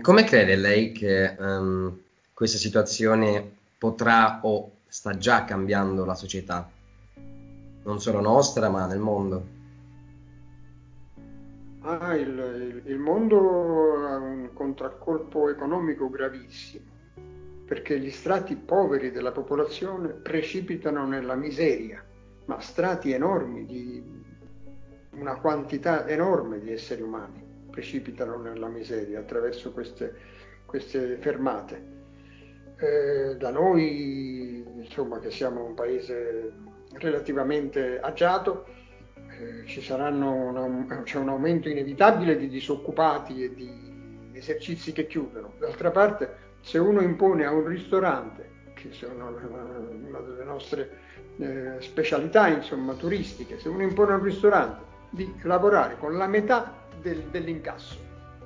Come 0.00 0.24
crede 0.24 0.56
lei 0.56 0.92
che 0.92 1.36
um, 1.38 1.94
questa 2.32 2.56
situazione 2.56 3.46
potrà 3.76 4.40
o 4.42 4.70
sta 4.88 5.18
già 5.18 5.44
cambiando 5.44 6.06
la 6.06 6.14
società? 6.14 6.70
Non 7.84 8.00
solo 8.00 8.20
nostra, 8.22 8.70
ma 8.70 8.86
nel 8.86 8.98
mondo? 8.98 9.55
Ah, 11.88 12.16
il, 12.16 12.82
il, 12.84 12.98
mondo 12.98 14.04
ha 14.08 14.16
un 14.16 14.50
contraccolpo 14.52 15.48
economico 15.48 16.10
gravissimo, 16.10 16.84
perché 17.64 18.00
gli 18.00 18.10
strati 18.10 18.56
poveri 18.56 19.12
della 19.12 19.30
popolazione 19.30 20.08
precipitano 20.08 21.06
nella 21.06 21.36
miseria, 21.36 22.04
ma 22.46 22.58
strati 22.58 23.12
enormi 23.12 23.66
di 23.66 24.02
una 25.12 25.36
quantità 25.36 26.08
enorme 26.08 26.58
di 26.58 26.72
esseri 26.72 27.02
umani 27.02 27.40
precipitano 27.70 28.36
nella 28.36 28.66
miseria 28.66 29.20
attraverso 29.20 29.70
queste, 29.70 30.12
queste 30.66 31.18
fermate. 31.18 31.94
Eh, 32.78 33.36
da 33.36 33.52
noi, 33.52 34.64
insomma, 34.74 35.20
che 35.20 35.30
siamo 35.30 35.64
un 35.64 35.74
paese 35.74 36.52
relativamente 36.94 38.00
agiato, 38.00 38.66
eh, 39.38 39.66
ci 39.66 39.82
saranno 39.82 40.86
c'è 41.04 41.18
un 41.18 41.28
aumento 41.28 41.68
inevitabile 41.68 42.36
di 42.36 42.48
disoccupati 42.48 43.44
e 43.44 43.54
di 43.54 44.30
esercizi 44.32 44.92
che 44.92 45.06
chiudono. 45.06 45.52
D'altra 45.58 45.90
parte, 45.90 46.44
se 46.60 46.78
uno 46.78 47.00
impone 47.00 47.44
a 47.44 47.52
un 47.52 47.66
ristorante, 47.66 48.54
che 48.74 48.92
sono 48.92 49.28
una 49.28 50.20
delle 50.20 50.44
nostre 50.44 50.90
eh, 51.38 51.76
specialità 51.80 52.48
insomma, 52.48 52.94
turistiche, 52.94 53.58
se 53.58 53.68
uno 53.68 53.82
impone 53.82 54.12
a 54.12 54.16
un 54.16 54.22
ristorante 54.22 54.84
di 55.10 55.32
lavorare 55.42 55.96
con 55.98 56.16
la 56.16 56.26
metà 56.26 56.84
del, 57.00 57.22
dell'incasso 57.30 57.98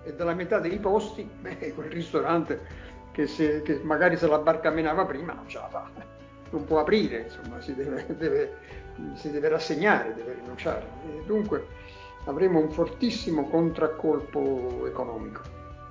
e 0.02 0.14
della 0.14 0.34
metà 0.34 0.58
dei 0.58 0.78
posti, 0.78 1.28
beh, 1.40 1.72
quel 1.74 1.90
ristorante 1.90 2.88
che, 3.12 3.26
se, 3.26 3.62
che 3.62 3.80
magari 3.82 4.16
se 4.16 4.26
la 4.26 4.38
barca 4.38 4.70
menava 4.70 5.04
prima 5.04 5.32
non 5.32 5.48
ce 5.48 5.58
la 5.58 5.68
fa, 5.68 5.90
non 6.50 6.64
può 6.64 6.80
aprire, 6.80 7.22
insomma, 7.22 7.60
si 7.60 7.74
deve, 7.74 8.06
deve 8.16 8.52
si 9.14 9.30
deve 9.30 9.48
rassegnare, 9.48 10.14
deve 10.14 10.34
rinunciare. 10.34 10.86
E 11.06 11.22
dunque 11.26 11.66
avremo 12.24 12.58
un 12.58 12.70
fortissimo 12.70 13.48
contraccolpo 13.48 14.86
economico 14.86 15.42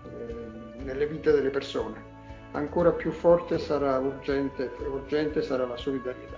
eh, 0.06 0.84
nelle 0.84 1.08
vite 1.08 1.32
delle 1.32 1.50
persone. 1.50 2.08
Ancora 2.52 2.92
più 2.92 3.12
forte 3.12 3.60
sarà 3.60 4.00
urgente, 4.00 4.72
urgente 4.80 5.42
sarà 5.42 5.66
la 5.66 5.78
solidarietà. 5.78 6.38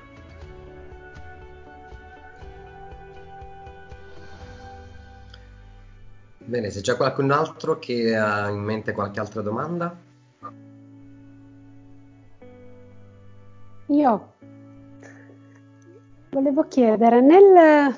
Bene, 6.44 6.70
se 6.70 6.82
c'è 6.82 6.98
qualcun 6.98 7.32
altro 7.32 7.80
che 7.80 8.16
ha 8.16 8.50
in 8.50 8.62
mente 8.62 8.92
qualche 8.92 9.22
altra 9.22 9.42
domanda? 9.42 9.96
Io 13.92 14.32
Volevo 16.32 16.64
chiedere, 16.64 17.20
nel 17.20 17.94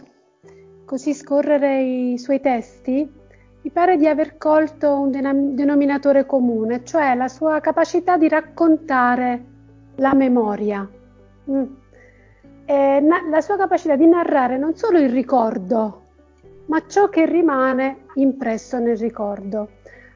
così 0.85 1.13
scorrere 1.13 1.83
i 1.83 2.17
suoi 2.17 2.41
testi, 2.41 3.07
mi 3.61 3.69
pare 3.69 3.95
di 3.95 4.07
aver 4.07 4.37
colto 4.37 4.99
un 4.99 5.11
denominatore 5.53 6.25
comune, 6.25 6.83
cioè 6.83 7.13
la 7.13 7.27
sua 7.27 7.59
capacità 7.59 8.17
di 8.17 8.27
raccontare 8.27 9.45
la 9.97 10.15
memoria. 10.15 10.89
Mm. 11.51 11.63
Na- 12.65 13.27
la 13.29 13.41
sua 13.41 13.55
capacità 13.55 13.95
di 13.95 14.07
narrare 14.07 14.57
non 14.57 14.73
solo 14.73 14.97
il 14.97 15.09
ricordo, 15.09 16.01
ma 16.65 16.81
ciò 16.87 17.09
che 17.09 17.27
rimane 17.27 18.05
impresso 18.15 18.79
nel 18.79 18.97
ricordo. 18.97 19.69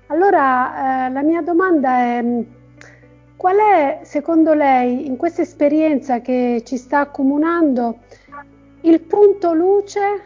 Allora, 0.08 1.06
eh, 1.06 1.12
la 1.12 1.22
mia 1.22 1.44
domanda 1.44 2.00
è 2.00 2.22
mm, 2.24 2.42
qual 3.38 3.58
è, 3.58 4.00
secondo 4.04 4.54
lei, 4.54 5.06
in 5.06 5.16
questa 5.16 5.44
esperienza 5.44 6.22
che 6.22 6.64
ci 6.66 6.76
sta 6.76 7.02
accomunando, 7.02 8.00
il 8.82 9.00
punto 9.02 9.54
luce 9.54 10.26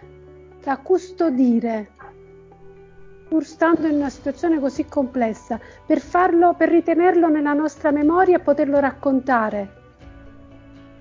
da 0.64 0.78
custodire, 0.78 1.90
pur 3.28 3.44
stando 3.44 3.88
in 3.88 3.96
una 3.96 4.10
situazione 4.10 4.60
così 4.60 4.86
complessa, 4.86 5.60
per 5.86 6.00
farlo, 6.00 6.54
per 6.54 6.70
ritenerlo 6.70 7.28
nella 7.28 7.54
nostra 7.54 7.92
memoria 7.92 8.38
e 8.38 8.42
poterlo 8.42 8.80
raccontare 8.80 9.80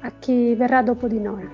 a 0.01 0.13
chi 0.19 0.55
verrà 0.55 0.83
dopo 0.83 1.07
di 1.07 1.21
noi? 1.21 1.49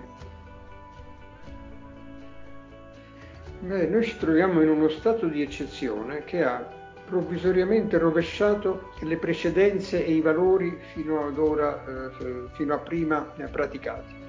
Beh, 3.60 3.86
noi 3.86 4.04
ci 4.04 4.16
troviamo 4.16 4.62
in 4.62 4.68
uno 4.68 4.88
stato 4.88 5.26
di 5.26 5.42
eccezione 5.42 6.24
che 6.24 6.44
ha 6.44 6.75
provvisoriamente 7.06 7.98
rovesciato 7.98 8.90
le 9.00 9.16
precedenze 9.16 10.04
e 10.04 10.12
i 10.12 10.20
valori 10.20 10.78
fino 10.92 11.26
ad 11.26 11.38
ora, 11.38 11.84
eh, 11.86 12.48
fino 12.52 12.74
a 12.74 12.78
prima 12.78 13.32
eh, 13.36 13.44
praticati. 13.44 14.24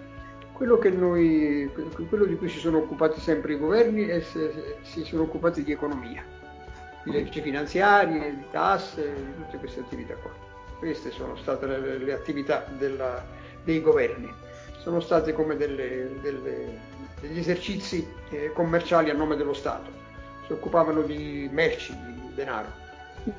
Quello, 0.53 0.79
noi, 0.96 1.69
quello, 2.07 2.25
di 2.25 2.36
cui 2.36 2.50
si 2.50 2.57
sono 2.57 2.77
occupati 2.77 3.19
sempre 3.19 3.53
i 3.53 3.60
governi 3.60 4.05
è 4.05 4.22
se, 4.22 4.77
si 4.81 5.03
sono 5.03 5.24
occupati 5.24 5.63
di 5.63 5.72
economia, 5.72 6.24
di 7.03 7.12
leggi 7.12 7.41
finanziarie, 7.41 8.36
di 8.36 8.43
tasse, 8.51 9.13
di 9.13 9.36
tutte 9.36 9.57
queste 9.57 9.81
attività 9.81 10.15
qua. 10.15 10.31
Queste 10.79 11.12
sono 11.12 11.36
state 11.36 11.65
le, 11.65 11.98
le 11.98 12.13
attività 12.13 12.65
della, 12.77 13.24
dei 13.63 13.81
governi, 13.81 14.31
sono 14.79 15.00
state 15.00 15.34
come 15.34 15.57
delle, 15.57 16.10
delle, 16.22 16.79
degli 17.22 17.39
esercizi 17.39 18.07
eh, 18.29 18.51
commerciali 18.53 19.10
a 19.10 19.13
nome 19.13 19.36
dello 19.36 19.53
Stato, 19.53 19.91
si 20.46 20.53
occupavano 20.53 21.01
di 21.01 21.50
merci, 21.51 21.93
di 21.93 22.26
denaro. 22.38 22.86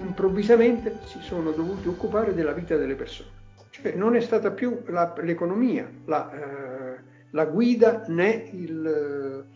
Improvvisamente 0.00 0.98
si 1.04 1.20
sono 1.20 1.52
dovuti 1.52 1.86
occupare 1.86 2.34
della 2.34 2.52
vita 2.52 2.76
delle 2.76 2.96
persone. 2.96 3.36
Cioè 3.70 3.94
non 3.94 4.16
è 4.16 4.20
stata 4.20 4.50
più 4.50 4.82
la, 4.86 5.14
l'economia 5.22 5.88
la, 6.06 6.32
eh, 6.32 7.00
la, 7.30 7.44
guida 7.44 8.04
né 8.08 8.48
il, 8.52 9.46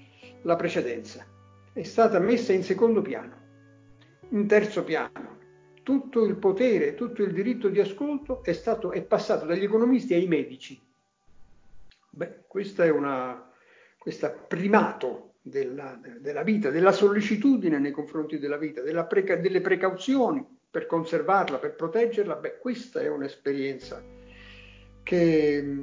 la 0.42 0.56
precedenza, 0.56 1.26
è 1.72 1.82
stata 1.82 2.20
messa 2.20 2.52
in 2.52 2.62
secondo 2.62 3.02
piano, 3.02 3.34
in 4.30 4.46
terzo 4.46 4.84
piano. 4.84 5.30
Tutto 5.82 6.24
il 6.24 6.36
potere, 6.36 6.94
tutto 6.94 7.24
il 7.24 7.32
diritto 7.32 7.68
di 7.68 7.80
ascolto 7.80 8.44
è, 8.44 8.52
stato, 8.52 8.92
è 8.92 9.02
passato 9.02 9.44
dagli 9.46 9.64
economisti 9.64 10.14
ai 10.14 10.28
medici. 10.28 10.80
Beh, 12.10 12.44
questo 12.46 12.82
è 12.82 12.92
questo 13.98 14.44
primato 14.46 15.31
della, 15.42 16.00
della, 16.20 16.42
vita, 16.44 16.70
della 16.70 16.92
sollecitudine 16.92 17.80
nei 17.80 17.90
confronti 17.90 18.38
della 18.38 18.56
vita, 18.56 18.82
preca, 19.04 19.36
delle 19.36 19.60
precauzioni 19.60 20.46
per 20.70 20.86
conservarla, 20.86 21.58
per 21.58 21.74
proteggerla, 21.74 22.36
beh, 22.36 22.58
questa 22.58 23.00
è 23.00 23.08
un'esperienza 23.08 24.02
che, 25.02 25.76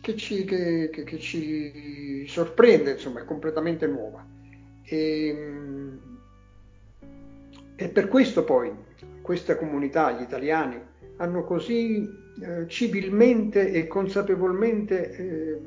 che, 0.00 0.16
ci, 0.16 0.44
che, 0.44 0.88
che 0.90 1.18
ci, 1.18 2.24
sorprende, 2.26 2.92
insomma, 2.92 3.20
è 3.20 3.24
completamente 3.24 3.86
nuova. 3.86 4.24
E, 4.84 5.36
e, 7.76 7.88
per 7.88 8.08
questo 8.08 8.44
poi 8.44 8.72
questa 9.20 9.56
comunità, 9.56 10.12
gli 10.12 10.22
italiani, 10.22 10.80
hanno 11.16 11.44
così 11.44 12.08
eh, 12.40 12.66
civilmente 12.68 13.72
e 13.72 13.86
consapevolmente 13.86 15.16
eh, 15.16 15.60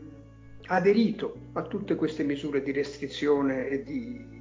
aderito 0.67 1.49
a 1.53 1.63
tutte 1.63 1.95
queste 1.95 2.23
misure 2.23 2.61
di 2.61 2.71
restrizione 2.71 3.67
e 3.67 3.83
di 3.83 4.33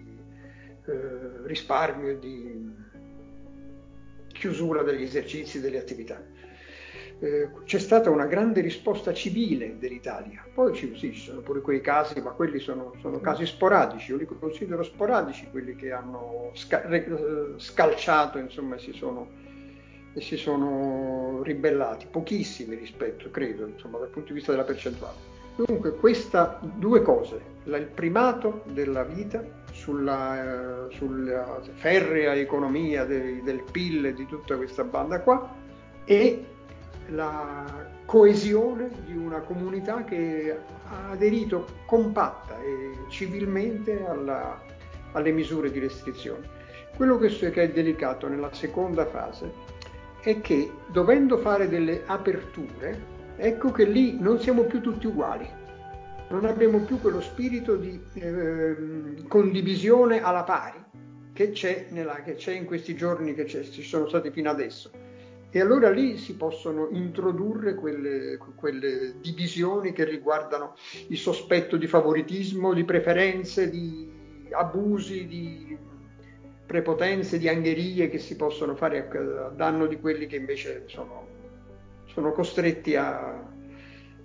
eh, 0.87 1.47
risparmio 1.47 2.11
e 2.11 2.19
di 2.19 2.73
chiusura 4.33 4.83
degli 4.83 5.03
esercizi, 5.03 5.61
delle 5.61 5.79
attività. 5.79 6.23
Eh, 7.21 7.49
c'è 7.65 7.79
stata 7.79 8.11
una 8.11 8.27
grande 8.27 8.61
risposta 8.61 9.15
civile 9.15 9.79
dell'Italia. 9.79 10.45
Poi 10.53 10.75
ci, 10.75 10.95
sì, 10.97 11.13
ci 11.13 11.21
sono 11.21 11.41
pure 11.41 11.61
quei 11.61 11.81
casi, 11.81 12.21
ma 12.21 12.33
quelli 12.33 12.59
sono, 12.59 12.93
sono, 13.01 13.21
casi 13.21 13.47
sporadici, 13.47 14.11
io 14.11 14.17
li 14.17 14.27
considero 14.27 14.83
sporadici, 14.83 15.49
quelli 15.51 15.77
che 15.77 15.93
hanno 15.93 16.53
re- 16.69 17.55
scalciato, 17.57 18.39
insomma, 18.39 18.77
si 18.79 18.93
sono, 18.93 19.29
e 20.13 20.21
si 20.21 20.37
sono 20.37 21.43
ribellati, 21.43 22.07
pochissimi 22.11 22.75
rispetto, 22.75 23.31
credo, 23.31 23.67
insomma, 23.67 23.99
dal 23.99 24.09
punto 24.09 24.29
di 24.29 24.35
vista 24.35 24.51
della 24.51 24.65
percentuale. 24.65 25.34
Dunque, 25.57 25.95
queste 25.95 26.57
due 26.77 27.03
cose, 27.03 27.41
il 27.65 27.89
primato 27.95 28.63
della 28.67 29.05
vita 29.05 29.43
sulla, 29.71 30.87
eh, 30.89 30.95
sulla 30.95 31.61
ferrea 31.75 32.35
economia 32.35 33.05
de, 33.05 33.41
del 33.43 33.63
PIL 33.71 34.15
di 34.15 34.27
tutta 34.27 34.57
questa 34.57 34.83
banda 34.83 35.21
qua 35.21 35.55
e 36.05 36.45
la 37.09 37.65
coesione 38.05 38.91
di 39.05 39.17
una 39.17 39.41
comunità 39.41 40.05
che 40.05 40.57
ha 40.89 41.11
aderito 41.11 41.67
compatta 41.87 42.61
e 42.61 42.93
civilmente 43.09 44.05
alla, 44.07 44.61
alle 45.13 45.31
misure 45.31 45.71
di 45.71 45.79
restrizione. 45.79 46.49
Quello 46.97 47.17
che 47.19 47.29
è 47.29 47.71
delicato 47.71 48.29
nella 48.29 48.53
seconda 48.53 49.07
fase 49.07 49.53
è 50.21 50.41
che 50.41 50.71
dovendo 50.89 51.39
fare 51.39 51.69
delle 51.69 52.03
aperture 52.07 53.13
ecco 53.37 53.71
che 53.71 53.85
lì 53.85 54.19
non 54.19 54.41
siamo 54.41 54.65
più 54.65 54.81
tutti 54.81 55.07
uguali, 55.07 55.49
non 56.29 56.45
abbiamo 56.45 56.79
più 56.81 57.01
quello 57.01 57.21
spirito 57.21 57.77
di 57.77 58.01
eh, 58.15 58.77
condivisione 59.29 60.23
alla 60.23 60.43
pari 60.43 60.83
che 61.33 61.51
c'è, 61.51 61.87
nella, 61.91 62.23
che 62.23 62.35
c'è, 62.35 62.53
in 62.53 62.65
questi 62.65 62.95
giorni 62.95 63.35
che 63.35 63.47
ci 63.47 63.83
sono 63.83 64.09
stati 64.09 64.31
fino 64.31 64.51
adesso. 64.51 64.91
E 65.51 65.61
allora 65.61 65.91
lì 65.91 66.17
si 66.17 66.35
possono 66.37 66.89
introdurre 66.91 67.75
quelle, 67.75 68.39
quelle 68.57 69.15
divisioni 69.21 69.93
che 69.93 70.05
riguardano 70.05 70.75
il 71.09 71.17
sospetto 71.17 71.77
di 71.77 71.87
favoritismo, 71.87 72.73
di 72.73 72.85
preferenze, 72.85 73.71
di 73.71 74.11
abusi, 74.51 75.27
di 75.27 75.77
prepotenze, 76.67 77.39
di 77.39 77.49
angherie 77.49 78.09
che 78.09 78.19
si 78.19 78.35
possono 78.37 78.75
fare 78.75 79.09
a 79.09 79.49
danno 79.55 79.87
di 79.87 80.01
quelli 80.01 80.27
che 80.27 80.37
invece 80.37 80.85
sono 80.87 81.34
sono 82.15 82.31
costretti 82.31 82.95
a, 82.95 83.43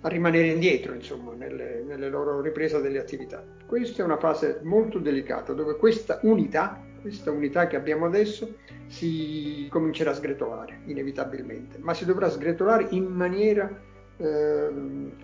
a 0.00 0.08
rimanere 0.08 0.46
indietro 0.46 0.94
insomma, 0.94 1.34
nelle, 1.34 1.82
nelle, 1.84 2.08
loro 2.08 2.40
riprese 2.40 2.80
delle 2.80 3.00
attività. 3.00 3.44
Questa 3.66 4.00
è 4.00 4.04
una 4.04 4.16
fase 4.16 4.60
molto 4.62 5.00
delicata 5.00 5.52
dove 5.52 5.74
questa 5.76 6.20
unità, 6.22 6.80
questa 7.00 7.32
unità 7.32 7.66
che 7.66 7.74
abbiamo 7.74 8.06
adesso, 8.06 8.58
si 8.86 9.66
comincerà 9.70 10.12
a 10.12 10.14
sgretolare 10.14 10.82
inevitabilmente, 10.86 11.78
ma 11.80 11.92
si 11.92 12.04
dovrà 12.04 12.30
sgretolare 12.30 12.86
in 12.90 13.06
maniera 13.06 13.68
eh, 14.16 14.68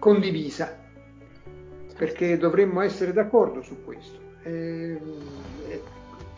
condivisa, 0.01 0.77
perché 1.97 2.37
dovremmo 2.37 2.81
essere 2.81 3.13
d'accordo 3.13 3.63
su 3.63 3.85
questo. 3.85 4.19
E, 4.43 5.01
e, 5.69 5.81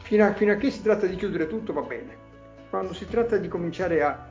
fino, 0.02 0.26
a, 0.26 0.34
fino 0.34 0.52
a 0.52 0.56
che 0.56 0.70
si 0.70 0.82
tratta 0.82 1.06
di 1.06 1.16
chiudere 1.16 1.46
tutto 1.46 1.72
va 1.72 1.82
bene. 1.82 2.26
Quando 2.68 2.92
si 2.92 3.08
tratta 3.08 3.38
di 3.38 3.48
cominciare 3.48 4.02
a 4.02 4.27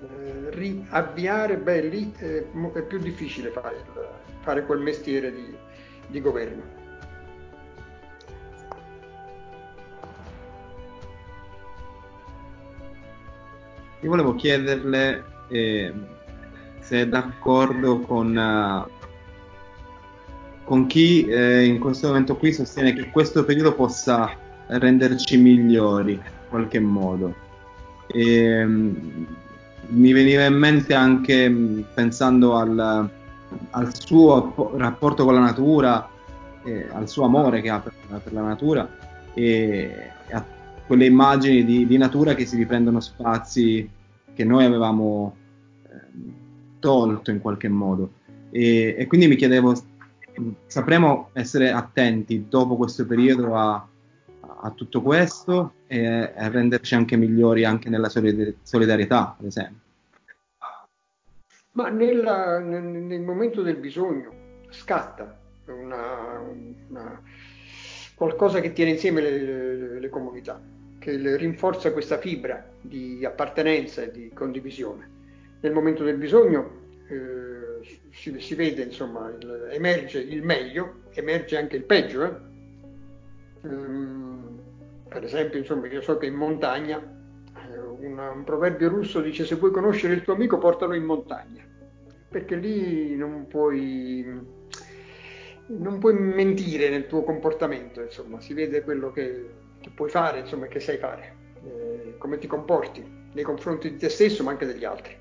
eh, 0.00 0.50
riavviare, 0.50 1.56
beh, 1.56 1.82
lì 1.82 2.12
è, 2.16 2.44
più 2.82 2.98
difficile 2.98 3.50
fare, 3.50 3.84
fare, 4.40 4.64
quel 4.64 4.80
mestiere 4.80 5.32
di, 5.32 5.56
di 6.06 6.20
governo. 6.20 6.76
Io 14.00 14.08
volevo 14.08 14.34
chiederle 14.36 15.24
eh, 15.48 15.92
se 16.80 17.00
è 17.00 17.08
d'accordo 17.08 17.98
con, 18.00 18.36
uh, 18.36 19.06
con 20.62 20.86
chi 20.86 21.26
eh, 21.26 21.64
in 21.64 21.80
questo 21.80 22.06
momento 22.06 22.36
qui 22.36 22.52
sostiene 22.52 22.92
che 22.92 23.10
questo 23.10 23.44
periodo 23.44 23.74
possa 23.74 24.30
renderci 24.68 25.36
migliori 25.36 26.12
in 26.12 26.22
qualche 26.48 26.78
modo. 26.78 27.34
E, 28.06 28.34
ehm, 28.34 29.26
mi 29.88 30.12
veniva 30.12 30.44
in 30.44 30.54
mente 30.54 30.94
anche 30.94 31.50
pensando 31.94 32.56
al, 32.56 33.08
al 33.70 33.94
suo 33.94 34.72
rapporto 34.76 35.24
con 35.24 35.34
la 35.34 35.40
natura, 35.40 36.08
eh, 36.64 36.88
al 36.92 37.08
suo 37.08 37.24
amore 37.24 37.60
che 37.60 37.70
ha 37.70 37.78
per, 37.78 37.92
per 38.22 38.32
la 38.32 38.42
natura 38.42 38.88
e 39.34 40.10
a 40.30 40.44
quelle 40.86 41.06
immagini 41.06 41.64
di, 41.64 41.86
di, 41.86 41.96
natura 41.96 42.34
che 42.34 42.46
si 42.46 42.56
riprendono 42.56 43.00
spazi 43.00 43.88
che 44.34 44.44
noi 44.44 44.64
avevamo 44.64 45.36
eh, 45.84 45.88
tolto 46.78 47.30
in 47.30 47.40
qualche 47.40 47.68
modo. 47.68 48.12
E, 48.50 48.94
e, 48.98 49.06
quindi 49.06 49.28
mi 49.28 49.36
chiedevo, 49.36 49.74
sapremo 50.66 51.30
essere 51.32 51.70
attenti 51.70 52.46
dopo 52.48 52.76
questo 52.76 53.06
periodo 53.06 53.54
a, 53.56 53.87
a 54.60 54.70
tutto 54.70 55.02
questo 55.02 55.74
e 55.86 56.06
a 56.06 56.48
renderci 56.48 56.94
anche 56.94 57.16
migliori 57.16 57.64
anche 57.64 57.88
nella 57.88 58.08
solidarietà, 58.08 59.36
ad 59.38 59.44
esempio? 59.44 59.86
Ma 61.72 61.90
nella, 61.90 62.58
nel, 62.58 62.82
nel, 62.82 63.20
momento 63.20 63.62
del 63.62 63.76
bisogno 63.76 64.64
scatta 64.70 65.38
una, 65.66 66.40
una, 66.88 67.22
qualcosa 68.14 68.60
che 68.60 68.72
tiene 68.72 68.92
insieme 68.92 69.20
le, 69.20 69.30
le, 69.30 70.00
le 70.00 70.08
comunità, 70.08 70.60
che 70.98 71.36
rinforza 71.36 71.92
questa 71.92 72.18
fibra 72.18 72.68
di 72.80 73.24
appartenenza 73.24 74.02
e 74.02 74.10
di 74.10 74.30
condivisione. 74.34 75.16
Nel 75.60 75.72
momento 75.72 76.02
del 76.02 76.16
bisogno 76.16 76.86
eh, 77.08 78.00
si, 78.10 78.40
si, 78.40 78.54
vede, 78.56 78.82
insomma, 78.82 79.28
il, 79.28 79.68
emerge 79.70 80.18
il 80.18 80.42
meglio, 80.42 81.02
emerge 81.12 81.56
anche 81.56 81.76
il 81.76 81.84
peggio. 81.84 82.24
Eh? 82.24 82.46
Um, 83.62 84.27
per 85.08 85.24
esempio, 85.24 85.58
insomma, 85.58 85.86
io 85.86 86.00
so 86.00 86.18
che 86.18 86.26
in 86.26 86.34
montagna 86.34 86.98
eh, 86.98 87.78
una, 87.78 88.30
un 88.30 88.44
proverbio 88.44 88.88
russo 88.88 89.20
dice 89.20 89.44
se 89.44 89.56
vuoi 89.56 89.70
conoscere 89.70 90.14
il 90.14 90.22
tuo 90.22 90.34
amico 90.34 90.58
portalo 90.58 90.94
in 90.94 91.04
montagna, 91.04 91.64
perché 92.28 92.56
lì 92.56 93.16
non 93.16 93.46
puoi 93.48 94.56
non 95.68 95.98
puoi 95.98 96.14
mentire 96.14 96.88
nel 96.88 97.06
tuo 97.06 97.22
comportamento, 97.24 98.00
insomma, 98.00 98.40
si 98.40 98.54
vede 98.54 98.82
quello 98.82 99.10
che, 99.10 99.50
che 99.80 99.90
puoi 99.94 100.08
fare, 100.08 100.40
insomma, 100.40 100.66
che 100.66 100.80
sai 100.80 100.96
fare, 100.96 101.34
eh, 101.62 102.14
come 102.18 102.38
ti 102.38 102.46
comporti 102.46 103.16
nei 103.32 103.44
confronti 103.44 103.90
di 103.90 103.96
te 103.96 104.08
stesso 104.08 104.42
ma 104.42 104.50
anche 104.50 104.66
degli 104.66 104.84
altri. 104.84 105.16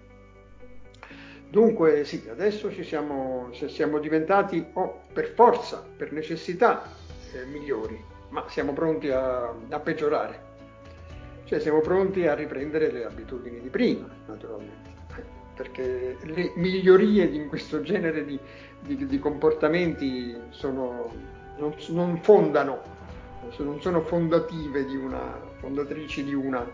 Dunque 1.49 2.03
sì, 2.03 2.27
adesso 2.29 2.71
ci 2.71 2.83
siamo, 2.83 3.49
siamo 3.53 3.99
diventati 3.99 4.65
oh, 4.73 5.03
per 5.13 5.27
forza, 5.27 5.85
per 5.95 6.11
necessità 6.11 6.83
eh, 7.33 7.45
migliori, 7.45 7.97
ma 8.29 8.45
siamo 8.47 8.73
pronti 8.73 9.09
a, 9.09 9.53
a, 9.69 9.79
peggiorare. 9.79 10.45
Cioè 11.45 11.59
siamo 11.59 11.79
pronti 11.79 12.27
a 12.27 12.33
riprendere 12.33 12.91
le 12.91 13.05
abitudini 13.05 13.61
di 13.61 13.69
prima, 13.69 14.07
naturalmente, 14.25 14.91
perché 15.55 16.17
le 16.21 16.51
migliorie 16.55 17.23
in 17.23 17.47
questo 17.47 17.81
genere 17.81 18.25
di, 18.25 18.37
di, 18.81 19.05
di 19.05 19.19
comportamenti 19.19 20.35
sono, 20.49 21.11
non, 21.57 21.73
non, 21.89 22.21
fondano, 22.21 22.81
non 23.59 23.79
sono 23.79 24.01
fondative 24.01 24.85
di 24.85 24.97
una, 24.97 25.39
fondatrici 25.59 26.25
di, 26.25 26.33
una, 26.33 26.69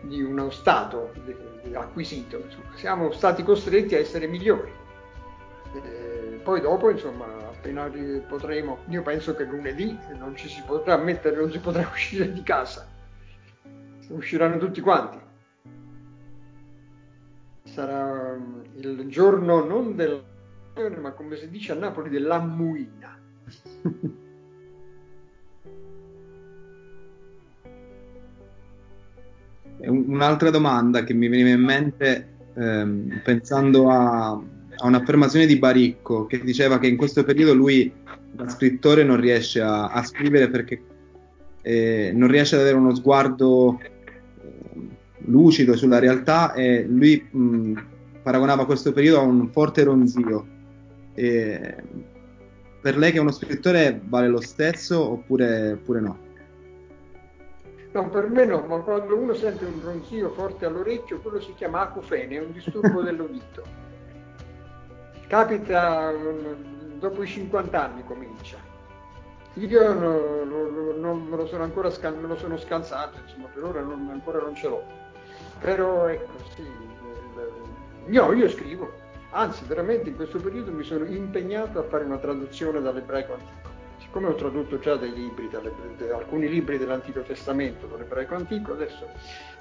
di 0.00 0.20
uno 0.20 0.50
Stato 0.50 1.12
acquisito. 1.72 2.38
Insomma. 2.38 2.70
Siamo 2.74 3.12
stati 3.12 3.44
costretti 3.44 3.94
a 3.94 3.98
essere 3.98 4.26
migliori. 4.26 4.72
E 5.74 6.40
poi 6.42 6.60
dopo, 6.60 6.90
insomma, 6.90 7.41
appena 7.62 7.88
potremo, 8.26 8.78
io 8.88 9.02
penso 9.02 9.36
che 9.36 9.44
lunedì 9.44 9.96
non 10.18 10.34
ci 10.34 10.48
si 10.48 10.60
potrà 10.66 10.96
mettere, 10.96 11.36
non 11.36 11.52
si 11.52 11.60
potrà 11.60 11.86
uscire 11.92 12.32
di 12.32 12.42
casa. 12.42 12.88
Usciranno 14.08 14.58
tutti 14.58 14.80
quanti. 14.80 15.18
Sarà 17.62 18.36
il 18.74 19.06
giorno 19.06 19.64
non 19.64 19.94
del 19.94 20.24
ma 21.00 21.12
come 21.12 21.36
si 21.36 21.50
dice 21.50 21.72
a 21.72 21.74
Napoli 21.74 22.08
dell'ammuina. 22.10 23.18
Un'altra 29.84 30.50
domanda 30.50 31.04
che 31.04 31.12
mi 31.12 31.28
veniva 31.28 31.50
in 31.50 31.62
mente 31.62 32.36
ehm, 32.54 33.20
pensando 33.22 33.90
a, 33.90 34.40
a, 34.82 34.86
un'affermazione 34.86 35.46
di 35.46 35.58
Baricco 35.58 36.26
che 36.26 36.40
diceva 36.40 36.78
che 36.78 36.86
in 36.86 36.96
questo 36.96 37.24
periodo 37.24 37.54
lui 37.54 37.92
da 38.30 38.48
scrittore 38.48 39.04
non 39.04 39.20
riesce 39.20 39.60
a, 39.60 39.88
a 39.88 40.02
scrivere 40.02 40.48
perché 40.48 40.82
eh, 41.62 42.10
non 42.14 42.28
riesce 42.28 42.54
ad 42.54 42.62
avere 42.62 42.76
uno 42.76 42.94
sguardo 42.94 43.78
eh, 43.80 43.90
lucido 45.26 45.76
sulla 45.76 45.98
realtà 45.98 46.52
e 46.52 46.84
lui 46.84 47.26
mh, 47.30 47.72
paragonava 48.22 48.66
questo 48.66 48.92
periodo 48.92 49.20
a 49.20 49.22
un 49.22 49.50
forte 49.50 49.84
ronzio 49.84 50.46
e 51.14 51.76
per 52.80 52.96
lei 52.96 53.12
che 53.12 53.18
è 53.18 53.20
uno 53.20 53.30
scrittore 53.30 54.00
vale 54.04 54.28
lo 54.28 54.40
stesso 54.40 55.12
oppure, 55.12 55.72
oppure 55.72 56.00
no? 56.00 56.18
No, 57.92 58.08
per 58.08 58.28
me 58.30 58.46
no, 58.46 58.64
ma 58.66 58.78
quando 58.78 59.16
uno 59.16 59.34
sente 59.34 59.66
un 59.66 59.78
ronzio 59.82 60.30
forte 60.30 60.64
all'orecchio, 60.64 61.20
quello 61.20 61.40
si 61.40 61.52
chiama 61.54 61.82
acufene, 61.82 62.36
è 62.36 62.40
un 62.40 62.52
disturbo 62.52 63.02
dell'udito. 63.04 63.62
Capita 65.32 66.12
mm, 66.12 66.98
dopo 66.98 67.22
i 67.22 67.26
50 67.26 67.82
anni 67.82 68.04
comincia. 68.04 68.58
Io 69.54 69.92
non, 69.94 70.46
non, 70.46 71.00
non 71.00 71.22
me, 71.22 71.36
lo 71.36 71.46
sono 71.46 71.62
ancora 71.62 71.88
scal- 71.88 72.18
me 72.18 72.28
lo 72.28 72.36
sono 72.36 72.58
scalzato, 72.58 73.16
insomma, 73.24 73.46
per 73.46 73.64
ora 73.64 73.80
non, 73.80 74.10
ancora 74.12 74.40
non 74.40 74.54
ce 74.54 74.68
l'ho. 74.68 74.84
Però 75.58 76.06
ecco, 76.06 76.32
sì, 76.54 76.66
io, 78.08 78.32
io 78.34 78.48
scrivo, 78.50 78.92
Anzi, 79.30 79.64
veramente 79.64 80.10
in 80.10 80.16
questo 80.16 80.38
periodo 80.38 80.70
mi 80.70 80.82
sono 80.82 81.06
impegnato 81.06 81.78
a 81.78 81.84
fare 81.84 82.04
una 82.04 82.18
traduzione 82.18 82.82
dall'ebraico 82.82 83.32
antico. 83.32 83.70
Siccome 84.00 84.26
ho 84.26 84.34
tradotto 84.34 84.78
già 84.80 84.96
dei 84.96 85.14
libri, 85.14 85.48
dalle, 85.48 85.72
de, 85.96 86.12
alcuni 86.12 86.46
libri 86.46 86.76
dell'Antico 86.76 87.22
Testamento 87.22 87.86
dall'ebraico 87.86 88.34
antico, 88.34 88.72
adesso 88.72 89.08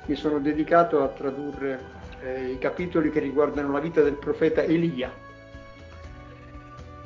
mi 0.07 0.15
sono 0.15 0.39
dedicato 0.39 1.01
a 1.01 1.07
tradurre 1.07 1.79
eh, 2.19 2.49
i 2.49 2.57
capitoli 2.57 3.09
che 3.09 3.21
riguardano 3.21 3.71
la 3.71 3.79
vita 3.79 4.01
del 4.01 4.15
profeta 4.15 4.63
Elia. 4.63 5.20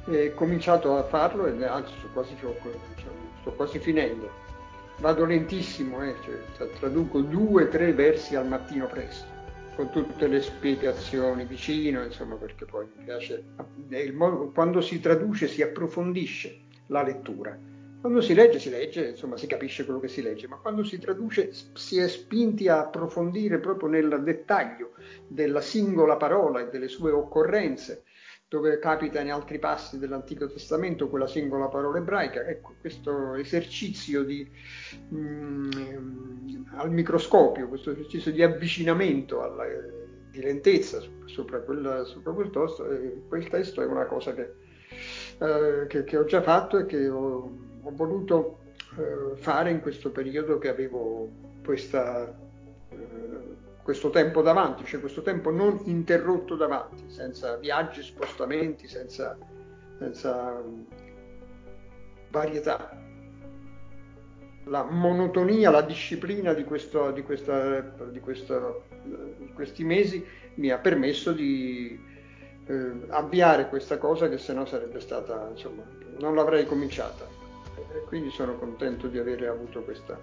E 0.08 0.34
cominciato 0.34 0.98
a 0.98 1.04
farlo 1.04 1.48
e 1.48 1.66
anzi 1.66 1.94
sto 1.98 2.08
quasi, 2.14 2.36
sto 2.38 3.52
quasi 3.54 3.80
finendo. 3.80 4.30
Vado 5.00 5.26
lentissimo, 5.26 6.04
eh, 6.04 6.16
cioè, 6.24 6.70
traduco 6.80 7.20
due 7.22 7.64
o 7.64 7.68
tre 7.68 7.92
versi 7.92 8.36
al 8.36 8.48
mattino 8.48 8.86
presto 8.88 9.36
con 9.76 9.90
tutte 9.92 10.28
le 10.28 10.42
spiegazioni 10.42 11.46
vicino, 11.46 12.04
insomma, 12.04 12.36
perché 12.36 12.66
poi 12.66 12.88
mi 12.96 13.04
piace, 13.04 13.44
modo, 14.14 14.50
quando 14.52 14.82
si 14.82 15.00
traduce 15.00 15.48
si 15.48 15.62
approfondisce 15.62 16.62
la 16.88 17.04
lettura. 17.04 17.58
Quando 18.00 18.22
si 18.22 18.34
legge, 18.34 18.60
si 18.60 18.70
legge, 18.70 19.10
insomma, 19.10 19.36
si 19.36 19.48
capisce 19.48 19.84
quello 19.84 20.00
che 20.00 20.08
si 20.08 20.22
legge, 20.22 20.48
ma 20.48 20.58
quando 20.58 20.84
si 20.84 21.00
traduce 21.00 21.52
si 21.74 21.98
è 21.98 22.08
spinti 22.08 22.68
a 22.68 22.80
approfondire 22.80 23.58
proprio 23.60 23.90
nel 23.90 24.22
dettaglio 24.24 24.92
della 25.28 25.62
singola 25.62 26.16
parola 26.16 26.62
e 26.62 26.70
delle 26.70 26.88
sue 26.88 27.12
occorrenze, 27.12 28.04
dove 28.56 28.80
capita 28.80 29.20
in 29.20 29.32
altri 29.32 29.60
passi 29.60 30.00
dell'Antico 30.00 30.48
Testamento 30.48 31.10
quella 31.10 31.28
singola 31.28 31.68
parola 31.68 31.98
ebraica. 31.98 32.46
Ecco, 32.46 32.76
questo 32.80 33.36
esercizio 33.36 34.24
di, 34.24 34.50
mm, 35.14 35.72
al 36.76 36.90
microscopio, 36.90 37.68
questo 37.68 37.92
esercizio 37.92 38.32
di 38.32 38.42
avvicinamento 38.42 39.42
alla, 39.42 39.66
di 40.32 40.40
lentezza 40.40 41.02
sopra, 41.26 41.60
quella, 41.60 42.06
sopra 42.06 42.32
quel, 42.32 42.50
testo, 42.50 42.90
eh, 42.90 43.24
quel 43.28 43.50
testo 43.50 43.82
è 43.82 43.86
una 43.86 44.06
cosa 44.06 44.34
che, 44.34 44.54
eh, 45.40 45.88
che, 45.88 46.06
che 46.06 46.18
ho 46.18 46.24
già 46.24 46.42
fatto 46.42 46.78
e 46.78 46.86
che 46.86 47.10
ho, 47.10 47.52
ho 47.82 47.92
voluto 47.92 48.60
eh, 48.98 49.36
fare 49.36 49.70
in 49.70 49.82
questo 49.82 50.12
periodo 50.12 50.58
che 50.60 50.70
avevo 50.70 51.30
questa 51.62 52.34
eh, 52.90 53.55
questo 53.86 54.10
tempo 54.10 54.42
davanti, 54.42 54.84
cioè 54.84 55.00
questo 55.00 55.22
tempo 55.22 55.52
non 55.52 55.80
interrotto 55.84 56.56
davanti, 56.56 57.04
senza 57.06 57.56
viaggi, 57.58 58.02
spostamenti, 58.02 58.88
senza, 58.88 59.38
senza 60.00 60.60
varietà. 62.32 63.00
La 64.64 64.82
monotonia, 64.82 65.70
la 65.70 65.84
disciplina 65.84 66.54
di, 66.54 66.64
questo, 66.64 67.12
di, 67.12 67.22
questa, 67.22 67.82
di, 68.10 68.20
questo, 68.22 68.86
di 69.38 69.54
questi 69.54 69.84
mesi 69.84 70.26
mi 70.56 70.72
ha 70.72 70.80
permesso 70.80 71.32
di 71.32 72.04
eh, 72.66 72.92
avviare 73.10 73.70
questa 73.70 74.00
cosa 74.00 74.28
che 74.28 74.40
se 74.40 74.54
no 74.54 74.66
sarebbe 74.66 75.00
stata, 75.00 75.50
insomma, 75.52 75.84
non 76.18 76.34
l'avrei 76.34 76.66
cominciata. 76.66 77.28
Quindi 78.08 78.32
sono 78.32 78.56
contento 78.56 79.06
di 79.06 79.20
aver 79.20 79.48
avuto 79.48 79.84
questa, 79.84 80.20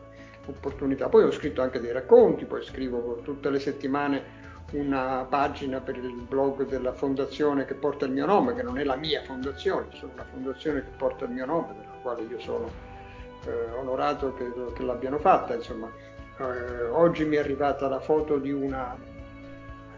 opportunità. 0.46 1.08
Poi 1.08 1.24
ho 1.24 1.30
scritto 1.30 1.62
anche 1.62 1.80
dei 1.80 1.92
racconti, 1.92 2.44
poi 2.44 2.62
scrivo 2.62 3.20
tutte 3.22 3.50
le 3.50 3.58
settimane 3.58 4.40
una 4.72 5.26
pagina 5.28 5.80
per 5.80 5.96
il 5.96 6.12
blog 6.14 6.66
della 6.66 6.92
fondazione 6.92 7.64
che 7.64 7.74
porta 7.74 8.06
il 8.06 8.12
mio 8.12 8.26
nome, 8.26 8.54
che 8.54 8.62
non 8.62 8.78
è 8.78 8.84
la 8.84 8.96
mia 8.96 9.22
fondazione, 9.22 9.86
sono 9.92 10.12
una 10.14 10.24
fondazione 10.24 10.82
che 10.82 10.90
porta 10.96 11.24
il 11.24 11.30
mio 11.30 11.44
nome, 11.44 11.74
della 11.78 11.98
quale 12.00 12.22
io 12.22 12.40
sono 12.40 12.70
eh, 13.44 13.70
onorato 13.78 14.32
che, 14.34 14.50
che, 14.74 14.82
l'abbiano 14.82 15.18
fatta. 15.18 15.54
Eh, 15.54 16.84
oggi 16.90 17.24
mi 17.24 17.36
è 17.36 17.40
arrivata 17.40 17.88
la 17.88 18.00
foto 18.00 18.38
di 18.38 18.50
una, 18.50 18.96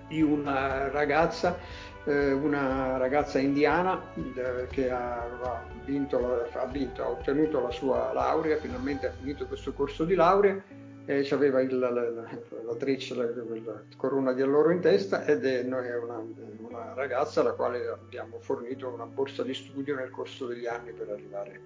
di 0.08 0.22
una 0.22 0.88
ragazza 0.88 1.56
eh, 2.04 2.32
una 2.32 2.96
ragazza 2.96 3.38
indiana 3.38 4.00
eh, 4.14 4.66
che 4.70 4.90
ha, 4.90 5.64
vinto, 5.84 6.48
ha, 6.52 6.66
vinto, 6.66 7.02
ha 7.02 7.08
ottenuto 7.08 7.60
la 7.60 7.70
sua 7.70 8.12
laurea, 8.12 8.56
finalmente 8.58 9.06
ha 9.06 9.12
finito 9.12 9.46
questo 9.46 9.72
corso 9.72 10.04
di 10.04 10.14
laurea 10.14 10.62
e 11.06 11.28
aveva 11.30 11.62
la, 11.62 11.90
la, 11.90 12.02
la 12.02 12.74
treccia, 12.76 13.14
la, 13.14 13.24
la, 13.24 13.82
corona 13.96 14.32
di 14.32 14.40
alloro 14.40 14.70
in 14.70 14.80
testa 14.80 15.24
ed 15.26 15.44
è, 15.44 15.62
è 15.62 15.96
una, 15.96 16.24
una, 16.58 16.94
ragazza 16.94 17.40
alla 17.40 17.52
quale 17.52 17.86
abbiamo 17.88 18.38
fornito 18.40 18.88
una 18.88 19.04
borsa 19.04 19.42
di 19.42 19.52
studio 19.52 19.94
nel 19.94 20.10
corso 20.10 20.46
degli 20.46 20.66
anni 20.66 20.92
per 20.92 21.10
arrivare 21.10 21.60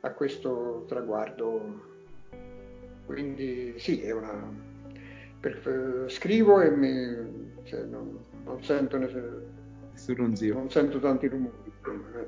a 0.00 0.10
questo 0.10 0.84
traguardo. 0.88 1.94
Quindi 3.06 3.74
sì, 3.78 4.02
è 4.02 4.10
una... 4.10 4.52
per- 5.38 6.06
scrivo 6.08 6.60
e 6.60 6.70
mi... 6.70 7.62
cioè, 7.62 7.82
non, 7.82 8.18
non 8.44 8.62
sento 8.64 8.98
ne- 10.06 10.14
Surronzio. 10.14 10.54
non 10.54 10.70
sento 10.70 10.98
tanti 10.98 11.28
rumori. 11.28 11.72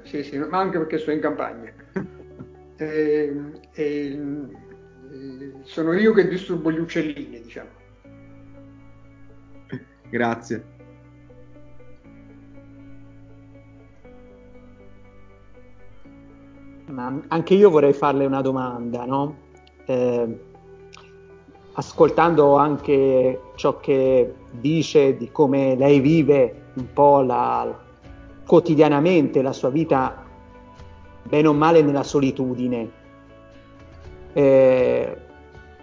Sì, 0.04 0.22
sì, 0.22 0.38
ma 0.38 0.58
anche 0.58 0.78
perché 0.78 0.98
sto 0.98 1.10
in 1.10 1.20
campagna. 1.20 1.72
E- 2.80 3.34
e- 3.72 4.18
e 5.10 5.52
sono 5.62 5.94
io 5.94 6.12
che 6.12 6.28
disturbo 6.28 6.70
gli 6.70 6.78
uccellini, 6.78 7.40
diciamo. 7.42 7.70
Grazie. 10.08 10.64
Ma 16.86 17.20
anche 17.28 17.54
io 17.54 17.68
vorrei 17.68 17.92
farle 17.92 18.24
una 18.26 18.42
domanda, 18.42 19.04
no? 19.04 19.36
Eh, 19.86 20.38
ascoltando 21.72 22.56
anche 22.56 23.40
ciò 23.56 23.78
che 23.80 24.34
dice 24.52 25.16
di 25.16 25.30
come 25.32 25.74
lei 25.76 25.98
vive 26.00 26.67
un 26.78 26.92
po' 26.92 27.20
la- 27.20 27.76
quotidianamente 28.46 29.42
la 29.42 29.52
sua 29.52 29.68
vita, 29.68 30.24
bene 31.22 31.48
o 31.48 31.52
male 31.52 31.82
nella 31.82 32.02
solitudine. 32.02 32.90
Eh, 34.32 35.16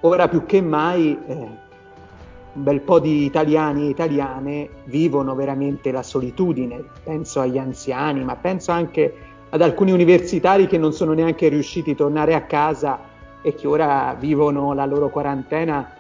ora 0.02 0.28
più 0.28 0.46
che 0.46 0.62
mai 0.62 1.18
eh, 1.28 1.34
un 1.34 2.64
bel 2.64 2.82
po' 2.82 3.00
di 3.00 3.26
italiani 3.26 3.86
e 3.86 3.90
italiane 3.90 4.70
vivono 4.86 5.36
veramente 5.36 5.92
la 5.92 6.02
solitudine, 6.02 6.84
penso 7.04 7.42
agli 7.42 7.58
anziani, 7.58 8.24
ma 8.24 8.36
penso 8.36 8.72
anche 8.72 9.14
ad 9.50 9.62
alcuni 9.62 9.92
universitari 9.92 10.68
che 10.68 10.78
non 10.78 10.94
sono 10.94 11.14
neanche 11.14 11.50
riusciti 11.50 11.92
a 11.92 11.96
tornare 11.96 12.34
a 12.34 12.44
casa 12.44 13.00
e 13.42 13.54
che 13.54 13.68
ora 13.68 14.16
vivono 14.20 14.74
la 14.74 14.86
loro 14.86 15.10
quarantena 15.10 15.94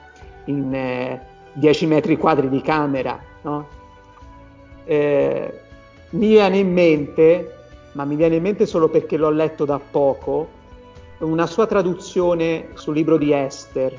in 0.45 0.73
eh, 0.73 1.21
10 1.53 1.85
metri 1.85 2.17
quadri 2.17 2.49
di 2.49 2.61
camera. 2.61 3.19
no? 3.43 3.74
Eh, 4.85 5.59
mi 6.11 6.27
viene 6.27 6.59
in 6.59 6.71
mente, 6.71 7.55
ma 7.93 8.05
mi 8.05 8.15
viene 8.15 8.35
in 8.35 8.41
mente 8.43 8.65
solo 8.65 8.87
perché 8.89 9.17
l'ho 9.17 9.31
letto 9.31 9.65
da 9.65 9.79
poco, 9.79 10.47
una 11.19 11.47
sua 11.47 11.65
traduzione 11.65 12.69
sul 12.75 12.95
libro 12.95 13.17
di 13.17 13.31
Esther. 13.33 13.97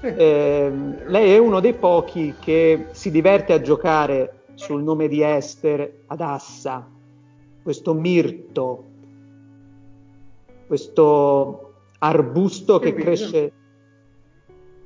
Eh, 0.00 0.72
lei 1.06 1.32
è 1.32 1.38
uno 1.38 1.60
dei 1.60 1.74
pochi 1.74 2.34
che 2.40 2.86
si 2.90 3.10
diverte 3.10 3.52
a 3.52 3.60
giocare 3.60 4.44
sul 4.54 4.82
nome 4.82 5.08
di 5.08 5.22
Esther 5.22 6.02
ad 6.06 6.20
Assa, 6.20 6.88
questo 7.62 7.94
mirto, 7.94 8.84
questo 10.66 11.74
arbusto 11.98 12.78
che 12.78 12.94
cresce, 12.94 13.52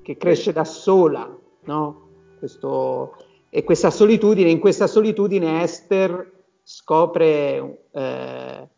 che 0.02 0.16
cresce 0.16 0.52
da 0.52 0.64
sola, 0.64 1.34
no? 1.64 2.08
Questo- 2.38 3.16
e 3.48 3.64
questa 3.64 3.90
solitudine, 3.90 4.50
in 4.50 4.58
questa 4.58 4.86
solitudine 4.86 5.62
Esther 5.62 6.32
scopre, 6.62 7.84
eh, 7.92 8.68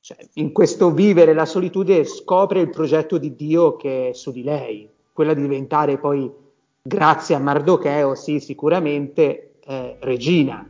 cioè, 0.00 0.16
in 0.34 0.52
questo 0.52 0.92
vivere 0.92 1.32
la 1.32 1.46
solitudine 1.46 2.04
scopre 2.04 2.60
il 2.60 2.70
progetto 2.70 3.18
di 3.18 3.34
Dio 3.34 3.76
che 3.76 4.10
è 4.10 4.12
su 4.12 4.30
di 4.30 4.42
lei, 4.42 4.88
quella 5.12 5.34
di 5.34 5.42
diventare 5.42 5.98
poi, 5.98 6.30
grazie 6.82 7.34
a 7.34 7.38
Mardocheo, 7.38 8.14
sì, 8.14 8.40
sicuramente, 8.40 9.54
eh, 9.64 9.96
regina. 10.00 10.68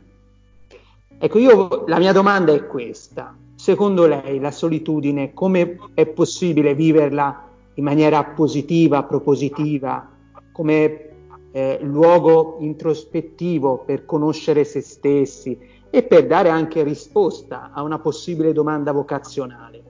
Ecco, 1.17 1.37
io 1.37 1.83
la 1.87 1.99
mia 1.99 2.13
domanda 2.13 2.53
è 2.53 2.65
questa. 2.67 3.35
Secondo 3.55 4.05
lei 4.05 4.39
la 4.39 4.51
solitudine 4.51 5.33
come 5.33 5.77
è 5.93 6.05
possibile 6.05 6.75
viverla 6.75 7.49
in 7.75 7.83
maniera 7.83 8.23
positiva, 8.23 9.03
propositiva, 9.03 10.09
come 10.51 11.04
eh, 11.55 11.79
luogo 11.83 12.57
introspettivo 12.59 13.77
per 13.85 14.03
conoscere 14.03 14.65
se 14.65 14.81
stessi 14.81 15.57
e 15.89 16.03
per 16.03 16.27
dare 16.27 16.49
anche 16.49 16.83
risposta 16.83 17.71
a 17.71 17.81
una 17.81 17.97
possibile 17.97 18.51
domanda 18.51 18.91
vocazionale? 18.91 19.83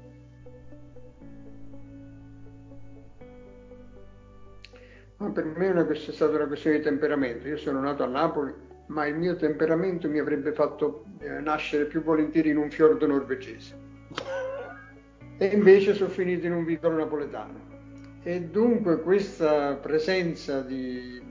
Ma 5.17 5.32
per 5.32 5.45
me 5.45 5.65
è, 5.65 5.71
una, 5.71 5.88
è 5.88 5.95
stata 5.95 6.36
una 6.36 6.45
questione 6.45 6.78
di 6.78 6.84
temperamento. 6.84 7.47
Io 7.47 7.58
sono 7.58 7.82
nato 7.82 8.04
a 8.04 8.08
Napoli, 8.08 8.54
ma 8.88 9.08
il 9.08 9.15
mio 9.15 9.36
temperamento 9.36 10.08
mi 10.08 10.19
avrebbe 10.19 10.51
fatto 10.51 11.06
eh, 11.17 11.39
nascere 11.39 11.86
più 11.86 12.04
volentieri 12.04 12.51
in 12.51 12.58
un 12.58 12.69
fiordo 12.69 13.08
norvegese. 13.08 13.84
E 15.38 15.47
invece 15.47 15.95
sono 15.95 16.08
finito 16.08 16.45
in 16.45 16.54
un 16.54 16.63
vicolo 16.63 16.95
napoletano. 16.95 17.60
E 18.23 18.39
dunque 18.43 19.01
questa 19.01 19.73
presenza 19.73 20.62
di, 20.62 21.21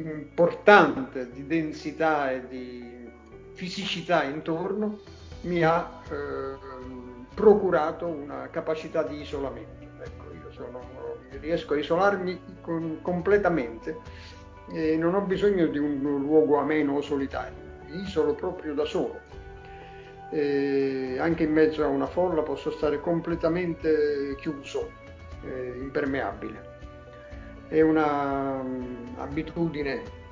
importante 0.00 1.30
di 1.30 1.46
densità 1.46 2.30
e 2.30 2.46
di 2.48 3.08
fisicità 3.52 4.22
intorno 4.24 4.98
mi 5.42 5.62
ha 5.62 6.02
ehm, 6.10 7.26
procurato 7.34 8.06
una 8.06 8.48
capacità 8.50 9.02
di 9.02 9.20
isolamento. 9.20 9.84
Ecco, 10.02 10.32
io 10.34 10.50
sono, 10.50 10.80
riesco 11.40 11.74
a 11.74 11.78
isolarmi 11.78 12.40
con- 12.60 12.98
completamente 13.02 13.98
e 14.72 14.96
non 14.96 15.14
ho 15.14 15.20
bisogno 15.20 15.66
di 15.66 15.78
un 15.78 16.00
luogo 16.20 16.58
ameno 16.58 16.96
o 16.96 17.00
solitario, 17.00 17.56
mi 17.88 18.02
isolo 18.02 18.34
proprio 18.34 18.74
da 18.74 18.84
solo. 18.84 19.20
E 20.30 21.16
anche 21.20 21.44
in 21.44 21.52
mezzo 21.52 21.84
a 21.84 21.86
una 21.86 22.06
folla 22.06 22.42
posso 22.42 22.72
stare 22.72 23.00
completamente 23.00 24.34
chiuso, 24.38 24.90
eh, 25.44 25.74
impermeabile. 25.78 26.75
È 27.68 27.80
una 27.80 28.62
mm, 28.62 29.18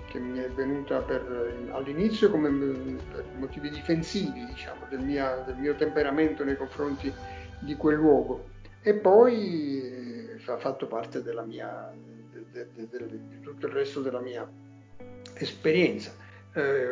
che 0.08 0.20
mi 0.20 0.38
è 0.38 0.48
venuta 0.48 1.00
per- 1.00 1.68
all'inizio 1.72 2.30
come 2.30 2.48
mm, 2.48 2.96
per 3.12 3.24
motivi 3.36 3.68
difensivi, 3.70 4.46
diciamo, 4.46 4.86
del, 4.88 5.00
mia- 5.00 5.42
del 5.46 5.56
mio 5.56 5.74
temperamento 5.74 6.44
nei 6.44 6.56
confronti 6.56 7.12
di 7.58 7.74
quel 7.74 7.96
luogo. 7.96 8.50
E 8.82 8.94
poi 8.94 9.82
eh, 9.82 10.38
fa 10.38 10.56
fatto 10.58 10.86
parte 10.86 11.22
della 11.22 11.42
mia, 11.42 11.92
de- 12.52 12.68
de- 12.74 12.88
de- 12.88 13.06
di 13.28 13.40
tutto 13.40 13.66
il 13.66 13.72
resto 13.72 14.00
della 14.00 14.20
mia 14.20 14.48
esperienza. 15.34 16.12
Eh, 16.52 16.86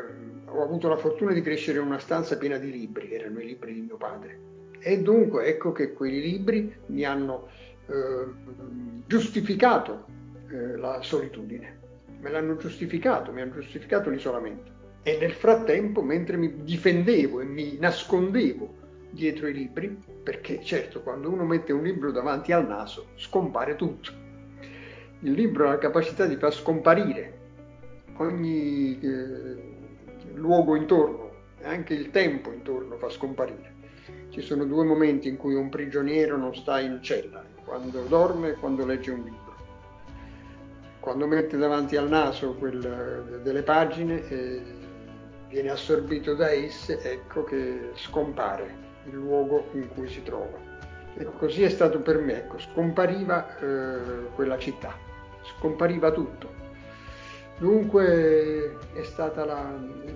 ho 0.46 0.62
avuto 0.62 0.88
la 0.88 0.96
fortuna 0.96 1.32
di 1.32 1.42
crescere 1.42 1.78
in 1.78 1.86
una 1.86 1.98
stanza 2.00 2.36
piena 2.36 2.58
di 2.58 2.70
libri, 2.72 3.14
erano 3.14 3.40
i 3.40 3.46
libri 3.46 3.74
di 3.74 3.80
mio 3.82 3.96
padre. 3.96 4.50
E 4.80 5.00
dunque 5.00 5.44
ecco 5.46 5.70
che 5.70 5.92
quei 5.92 6.20
libri 6.20 6.74
mi 6.86 7.04
hanno 7.04 7.46
eh, 7.86 8.26
giustificato 9.06 10.06
eh, 10.52 10.76
la 10.76 11.00
solitudine, 11.02 11.78
me 12.20 12.30
l'hanno 12.30 12.56
giustificato, 12.56 13.32
mi 13.32 13.40
hanno 13.40 13.54
giustificato 13.54 14.10
l'isolamento. 14.10 14.70
E 15.02 15.18
nel 15.18 15.32
frattempo, 15.32 16.02
mentre 16.02 16.36
mi 16.36 16.62
difendevo 16.62 17.40
e 17.40 17.44
mi 17.44 17.76
nascondevo 17.78 18.80
dietro 19.10 19.48
i 19.48 19.52
libri, 19.52 19.98
perché 20.22 20.62
certo 20.62 21.02
quando 21.02 21.28
uno 21.30 21.44
mette 21.44 21.72
un 21.72 21.82
libro 21.82 22.12
davanti 22.12 22.52
al 22.52 22.66
naso 22.66 23.08
scompare 23.16 23.74
tutto. 23.74 24.10
Il 25.20 25.32
libro 25.32 25.66
ha 25.66 25.70
la 25.72 25.78
capacità 25.78 26.26
di 26.26 26.36
far 26.36 26.52
scomparire 26.52 27.40
ogni 28.16 29.00
eh, 29.00 29.74
luogo 30.34 30.76
intorno 30.76 31.30
anche 31.62 31.94
il 31.94 32.10
tempo 32.10 32.52
intorno 32.52 32.96
fa 32.96 33.08
scomparire. 33.08 33.80
Ci 34.30 34.40
sono 34.40 34.64
due 34.64 34.84
momenti 34.84 35.28
in 35.28 35.36
cui 35.36 35.54
un 35.54 35.68
prigioniero 35.68 36.36
non 36.36 36.54
sta 36.54 36.80
in 36.80 36.98
cella, 37.02 37.44
quando 37.64 38.02
dorme 38.04 38.50
e 38.50 38.54
quando 38.54 38.84
legge 38.84 39.10
un 39.10 39.22
libro. 39.22 39.51
Quando 41.02 41.26
mette 41.26 41.56
davanti 41.56 41.96
al 41.96 42.08
naso 42.08 42.54
quel, 42.54 43.40
delle 43.42 43.62
pagine 43.64 44.24
e 44.28 44.62
viene 45.48 45.70
assorbito 45.70 46.36
da 46.36 46.52
esse, 46.52 47.02
ecco 47.02 47.42
che 47.42 47.90
scompare 47.94 48.72
il 49.06 49.14
luogo 49.14 49.66
in 49.72 49.88
cui 49.88 50.08
si 50.08 50.22
trova. 50.22 50.56
E 51.16 51.26
così 51.38 51.64
è 51.64 51.70
stato 51.70 51.98
per 52.02 52.18
me, 52.18 52.44
ecco, 52.44 52.56
scompariva 52.60 53.58
eh, 53.58 54.28
quella 54.36 54.56
città, 54.58 54.96
scompariva 55.58 56.12
tutto. 56.12 56.48
Dunque 57.58 58.78
è 58.92 59.02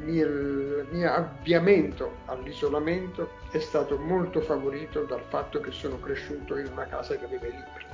mio, 0.04 0.24
il 0.24 0.86
mio 0.88 1.12
avviamento 1.12 2.18
all'isolamento 2.26 3.30
è 3.50 3.58
stato 3.58 3.98
molto 3.98 4.40
favorito 4.40 5.02
dal 5.02 5.22
fatto 5.26 5.58
che 5.58 5.72
sono 5.72 5.98
cresciuto 5.98 6.56
in 6.56 6.68
una 6.70 6.86
casa 6.86 7.16
che 7.16 7.24
aveva 7.24 7.46
i 7.46 7.50
libri. 7.50 7.85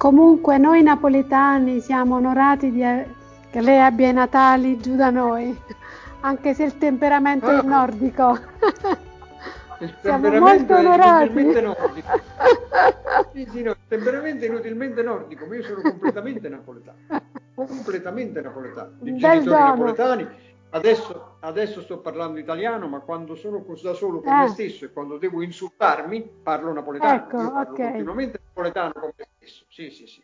Comunque 0.00 0.56
noi 0.56 0.82
napoletani 0.82 1.80
siamo 1.80 2.14
onorati 2.14 2.70
di, 2.72 2.80
che 3.50 3.60
lei 3.60 3.80
abbia 3.82 4.08
i 4.08 4.14
Natali 4.14 4.78
giù 4.78 4.96
da 4.96 5.10
noi, 5.10 5.54
anche 6.20 6.54
se 6.54 6.64
il 6.64 6.78
temperamento 6.78 7.50
è 7.50 7.56
Ah. 7.56 7.60
nordico. 7.60 8.38
Il 9.80 9.94
Siamo 10.00 10.22
temperamento 10.22 10.72
molto 10.72 10.74
è 10.74 10.78
onorati. 10.78 11.24
inutilmente 11.24 11.60
nordico. 11.60 12.08
Sì, 13.32 13.46
sì, 13.50 13.62
no, 13.62 13.70
il 13.72 13.76
temperamento 13.88 14.44
è 14.44 14.48
inutilmente 14.48 15.02
nordico, 15.02 15.44
ma 15.44 15.54
io 15.56 15.62
sono 15.64 15.82
completamente 15.82 16.48
napoletano. 16.48 16.96
Completamente 17.54 18.40
napoletano. 18.40 18.92
I 19.02 19.16
genitori 19.16 19.44
dono. 19.44 19.64
napoletani, 19.66 20.28
Adesso, 20.70 21.36
adesso, 21.40 21.80
sto 21.82 21.98
parlando 21.98 22.38
italiano, 22.38 22.86
ma 22.88 23.00
quando 23.00 23.34
sono 23.34 23.62
da 23.82 23.92
solo 23.92 24.20
con 24.20 24.32
eh. 24.32 24.36
me 24.42 24.48
stesso 24.48 24.84
e 24.84 24.92
quando 24.92 25.18
devo 25.18 25.42
insultarmi, 25.42 26.22
parlo 26.42 26.72
napoletano. 26.72 27.12
Ecco, 27.12 27.40
Io 27.42 27.50
parlo 27.50 27.72
okay. 27.72 27.86
continuamente 27.86 28.39
napoletano 28.60 28.92
con 28.92 29.12
me 29.16 29.26
stesso. 29.36 29.64
Sì, 29.68 29.90
sì, 29.90 30.06
sì. 30.06 30.22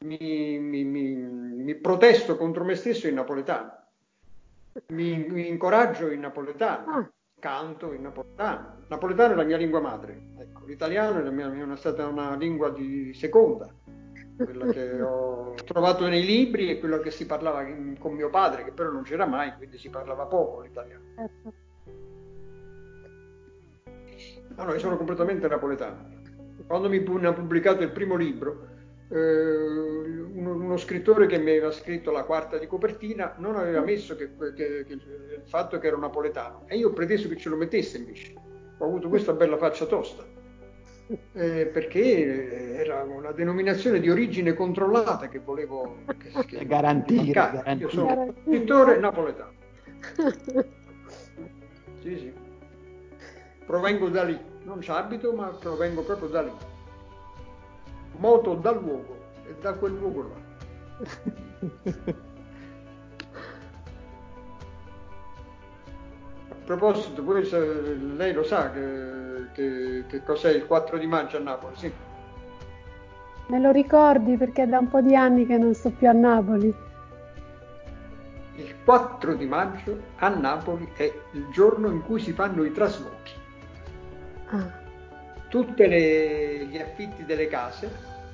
Mi, 0.00 0.58
mi, 0.58 0.84
mi, 0.84 1.14
mi 1.14 1.74
protesto 1.74 2.36
contro 2.36 2.64
me 2.64 2.74
stesso 2.74 3.08
in 3.08 3.14
napoletano. 3.14 3.76
Mi, 4.88 5.48
incoraggio 5.48 6.10
in 6.10 6.20
napoletano. 6.20 6.90
Ah. 6.90 7.10
Canto 7.38 7.92
in 7.92 8.02
napoletano. 8.02 8.84
Napoletano 8.88 9.32
è 9.34 9.36
la 9.36 9.44
mia 9.44 9.56
lingua 9.56 9.80
madre. 9.80 10.20
Ecco, 10.38 10.64
l'italiano 10.64 11.24
è, 11.24 11.30
mia, 11.30 11.72
è 11.72 11.76
stata 11.76 12.06
una 12.06 12.34
lingua 12.36 12.70
di 12.70 13.12
seconda 13.14 13.72
quella 14.36 14.66
che 14.66 15.02
ho 15.02 15.54
trovato 15.64 16.06
nei 16.06 16.24
libri 16.24 16.70
e 16.70 16.78
quello 16.78 17.00
che 17.00 17.10
si 17.10 17.26
parlava 17.26 17.64
con 17.98 18.14
mio 18.14 18.30
padre, 18.30 18.62
che 18.62 18.70
però 18.70 18.90
non 18.90 19.02
c'era 19.02 19.26
mai, 19.26 19.52
quindi 19.56 19.78
si 19.78 19.90
parlava 19.90 20.26
poco 20.26 20.60
l'italiano. 20.60 21.02
Certo. 21.16 21.52
No, 24.54 24.64
no, 24.64 24.72
io 24.72 24.78
sono 24.78 24.96
completamente 24.96 25.48
napoletano. 25.48 26.17
Quando 26.68 26.90
mi 26.90 27.02
ha 27.24 27.32
pubblicato 27.32 27.82
il 27.82 27.90
primo 27.90 28.14
libro, 28.14 28.68
eh, 29.08 29.16
uno, 29.16 30.52
uno, 30.52 30.76
scrittore 30.76 31.26
che 31.26 31.38
mi 31.38 31.52
aveva 31.52 31.70
scritto 31.70 32.10
la 32.10 32.24
quarta 32.24 32.58
di 32.58 32.66
copertina 32.66 33.36
non 33.38 33.56
aveva 33.56 33.80
messo 33.80 34.14
che, 34.16 34.28
che, 34.54 34.84
che 34.84 34.92
il 34.92 35.42
fatto 35.46 35.78
che 35.78 35.86
ero 35.86 35.98
napoletano 35.98 36.64
e 36.66 36.76
io 36.76 36.88
ho 36.88 36.92
preteso 36.92 37.26
che 37.26 37.36
ce 37.36 37.48
lo 37.48 37.56
mettesse 37.56 37.96
invece. 37.96 38.34
Ho 38.76 38.84
avuto 38.84 39.08
questa 39.08 39.32
bella 39.32 39.56
faccia 39.56 39.86
tosta 39.86 40.24
eh, 41.32 41.70
perché 41.72 42.74
era 42.76 43.02
una 43.02 43.32
denominazione 43.32 43.98
di 43.98 44.10
origine 44.10 44.52
controllata 44.52 45.28
che 45.28 45.38
volevo 45.38 46.00
che, 46.18 46.44
che 46.44 46.66
garantire, 46.68 47.32
garantire. 47.32 47.78
Io 47.78 47.88
sono 47.88 48.34
scrittore 48.44 48.98
napoletano. 48.98 49.52
Sì, 52.00 52.16
sì. 52.16 52.32
Provengo 53.66 54.08
da 54.08 54.22
lì, 54.22 54.38
non 54.68 54.82
ci 54.82 54.90
abito, 54.90 55.32
ma 55.32 55.46
provengo 55.46 56.02
proprio 56.02 56.28
da 56.28 56.42
lì. 56.42 56.52
Moto 58.18 58.54
dal 58.54 58.80
luogo 58.80 59.16
e 59.46 59.54
da 59.60 59.72
quel 59.72 59.94
luogo 59.94 60.28
là. 60.28 60.46
A 66.50 66.54
proposito, 66.64 67.22
poi 67.22 67.48
lei 68.16 68.32
lo 68.34 68.42
sa 68.42 68.70
che, 68.70 69.46
che, 69.54 70.04
che, 70.06 70.22
cos'è 70.22 70.50
il 70.50 70.66
4 70.66 70.98
di 70.98 71.06
maggio 71.06 71.38
a 71.38 71.40
Napoli, 71.40 71.76
sì. 71.76 71.90
Me 73.46 73.58
lo 73.58 73.70
ricordi 73.70 74.36
perché 74.36 74.64
è 74.64 74.66
da 74.66 74.78
un 74.78 74.88
po' 74.88 75.00
di 75.00 75.16
anni 75.16 75.46
che 75.46 75.56
non 75.56 75.72
sto 75.72 75.90
più 75.90 76.08
a 76.08 76.12
Napoli. 76.12 76.74
Il 78.56 78.74
4 78.84 79.34
di 79.34 79.46
maggio 79.46 79.98
a 80.16 80.28
Napoli 80.28 80.90
è 80.94 81.10
il 81.32 81.48
giorno 81.52 81.88
in 81.88 82.02
cui 82.02 82.20
si 82.20 82.32
fanno 82.32 82.64
i 82.64 82.72
traslochi. 82.72 83.46
Ah. 84.50 84.86
Tutti 85.48 85.88
gli 85.88 86.78
affitti 86.78 87.24
delle 87.24 87.48
case 87.48 87.90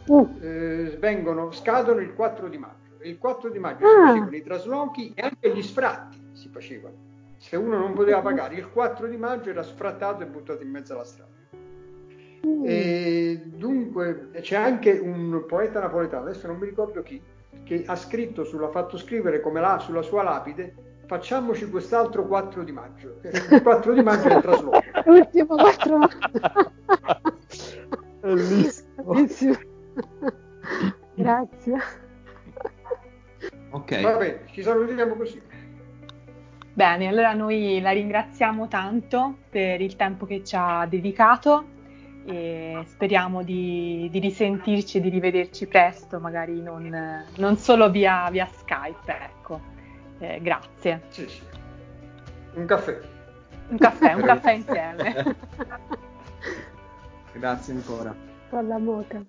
uh. 0.07 0.37
eh, 0.41 0.97
vengono, 0.99 1.53
scadono 1.53 2.01
il 2.01 2.15
4 2.15 2.49
di 2.49 2.59
maggio. 2.59 3.03
Il 3.03 3.19
4 3.19 3.51
di 3.51 3.59
maggio 3.59 3.85
ah. 3.85 3.89
si 3.89 3.95
facevano 3.95 4.37
i 4.37 4.43
traslochi 4.43 5.13
e 5.15 5.23
anche 5.23 5.55
gli 5.55 5.63
sfratti 5.63 6.31
si 6.33 6.49
facevano 6.49 7.13
se 7.45 7.57
uno 7.57 7.77
non 7.77 7.93
poteva 7.93 8.23
pagare 8.23 8.55
il 8.55 8.71
4 8.71 9.07
di 9.07 9.19
maggio 9.19 9.51
era 9.51 9.63
sfrattato 9.63 10.23
e 10.23 10.27
buttato 10.27 10.63
in 10.63 10.71
mezzo 10.71 10.95
alla 10.95 11.05
strada. 11.05 11.31
Mm. 12.47 12.63
E 12.65 13.43
dunque 13.45 14.31
c'è 14.41 14.57
anche 14.57 14.93
un 14.93 15.45
poeta 15.47 15.79
napoletano, 15.79 16.25
adesso 16.25 16.47
non 16.47 16.57
mi 16.57 16.65
ricordo 16.65 17.03
chi, 17.03 17.21
che 17.63 17.85
ha 17.87 17.97
scritto, 17.97 18.45
sulla, 18.45 18.71
fatto 18.71 18.97
scrivere 18.97 19.41
come 19.41 19.61
là, 19.61 19.79
sulla 19.79 20.01
sua 20.01 20.23
lapide, 20.23 20.75
facciamoci 21.07 21.69
quest'altro 21.69 22.27
4 22.27 22.63
di 22.63 22.73
maggio. 22.73 23.19
Il 23.23 23.63
4 23.63 23.93
di 23.93 24.03
maggio 24.03 24.29
è 24.29 24.37
il 24.37 24.43
trasloco. 24.43 24.83
L'ultimo 25.05 25.55
4 25.57 25.99
maggio. 25.99 26.73
Bellissimo. 28.21 29.13
Grazie. 31.15 31.79
Ok. 33.71 34.01
Va 34.01 34.17
bene, 34.17 34.41
ci 34.53 34.63
salutiamo 34.63 35.15
così. 35.15 35.41
Bene, 36.73 37.07
allora 37.07 37.33
noi 37.35 37.81
la 37.81 37.91
ringraziamo 37.91 38.67
tanto 38.67 39.37
per 39.49 39.81
il 39.81 39.95
tempo 39.95 40.27
che 40.27 40.43
ci 40.43 40.57
ha 40.59 40.87
dedicato 40.87 41.67
e 42.27 42.83
speriamo 42.87 43.43
di, 43.43 44.09
di 44.11 44.19
risentirci 44.19 44.99
e 44.99 45.01
di 45.01 45.09
rivederci 45.09 45.67
presto, 45.67 46.19
magari 46.19 46.61
non, 46.61 47.25
non 47.37 47.57
solo 47.59 47.91
via, 47.91 48.29
via, 48.31 48.47
Skype. 48.47 49.13
Ecco. 49.13 49.74
Eh, 50.25 50.41
grazie. 50.41 51.03
Sì, 51.09 51.29
sì. 51.29 51.43
Un 52.55 52.67
caffè. 52.67 52.99
Un 53.69 53.79
caffè, 53.79 54.13
un 54.15 54.23
caffè 54.25 54.53
insieme. 54.53 55.37
Grazie 57.33 57.75
ancora. 57.75 58.17
Con 58.49 58.67
la 58.69 58.79
moca. 58.79 59.23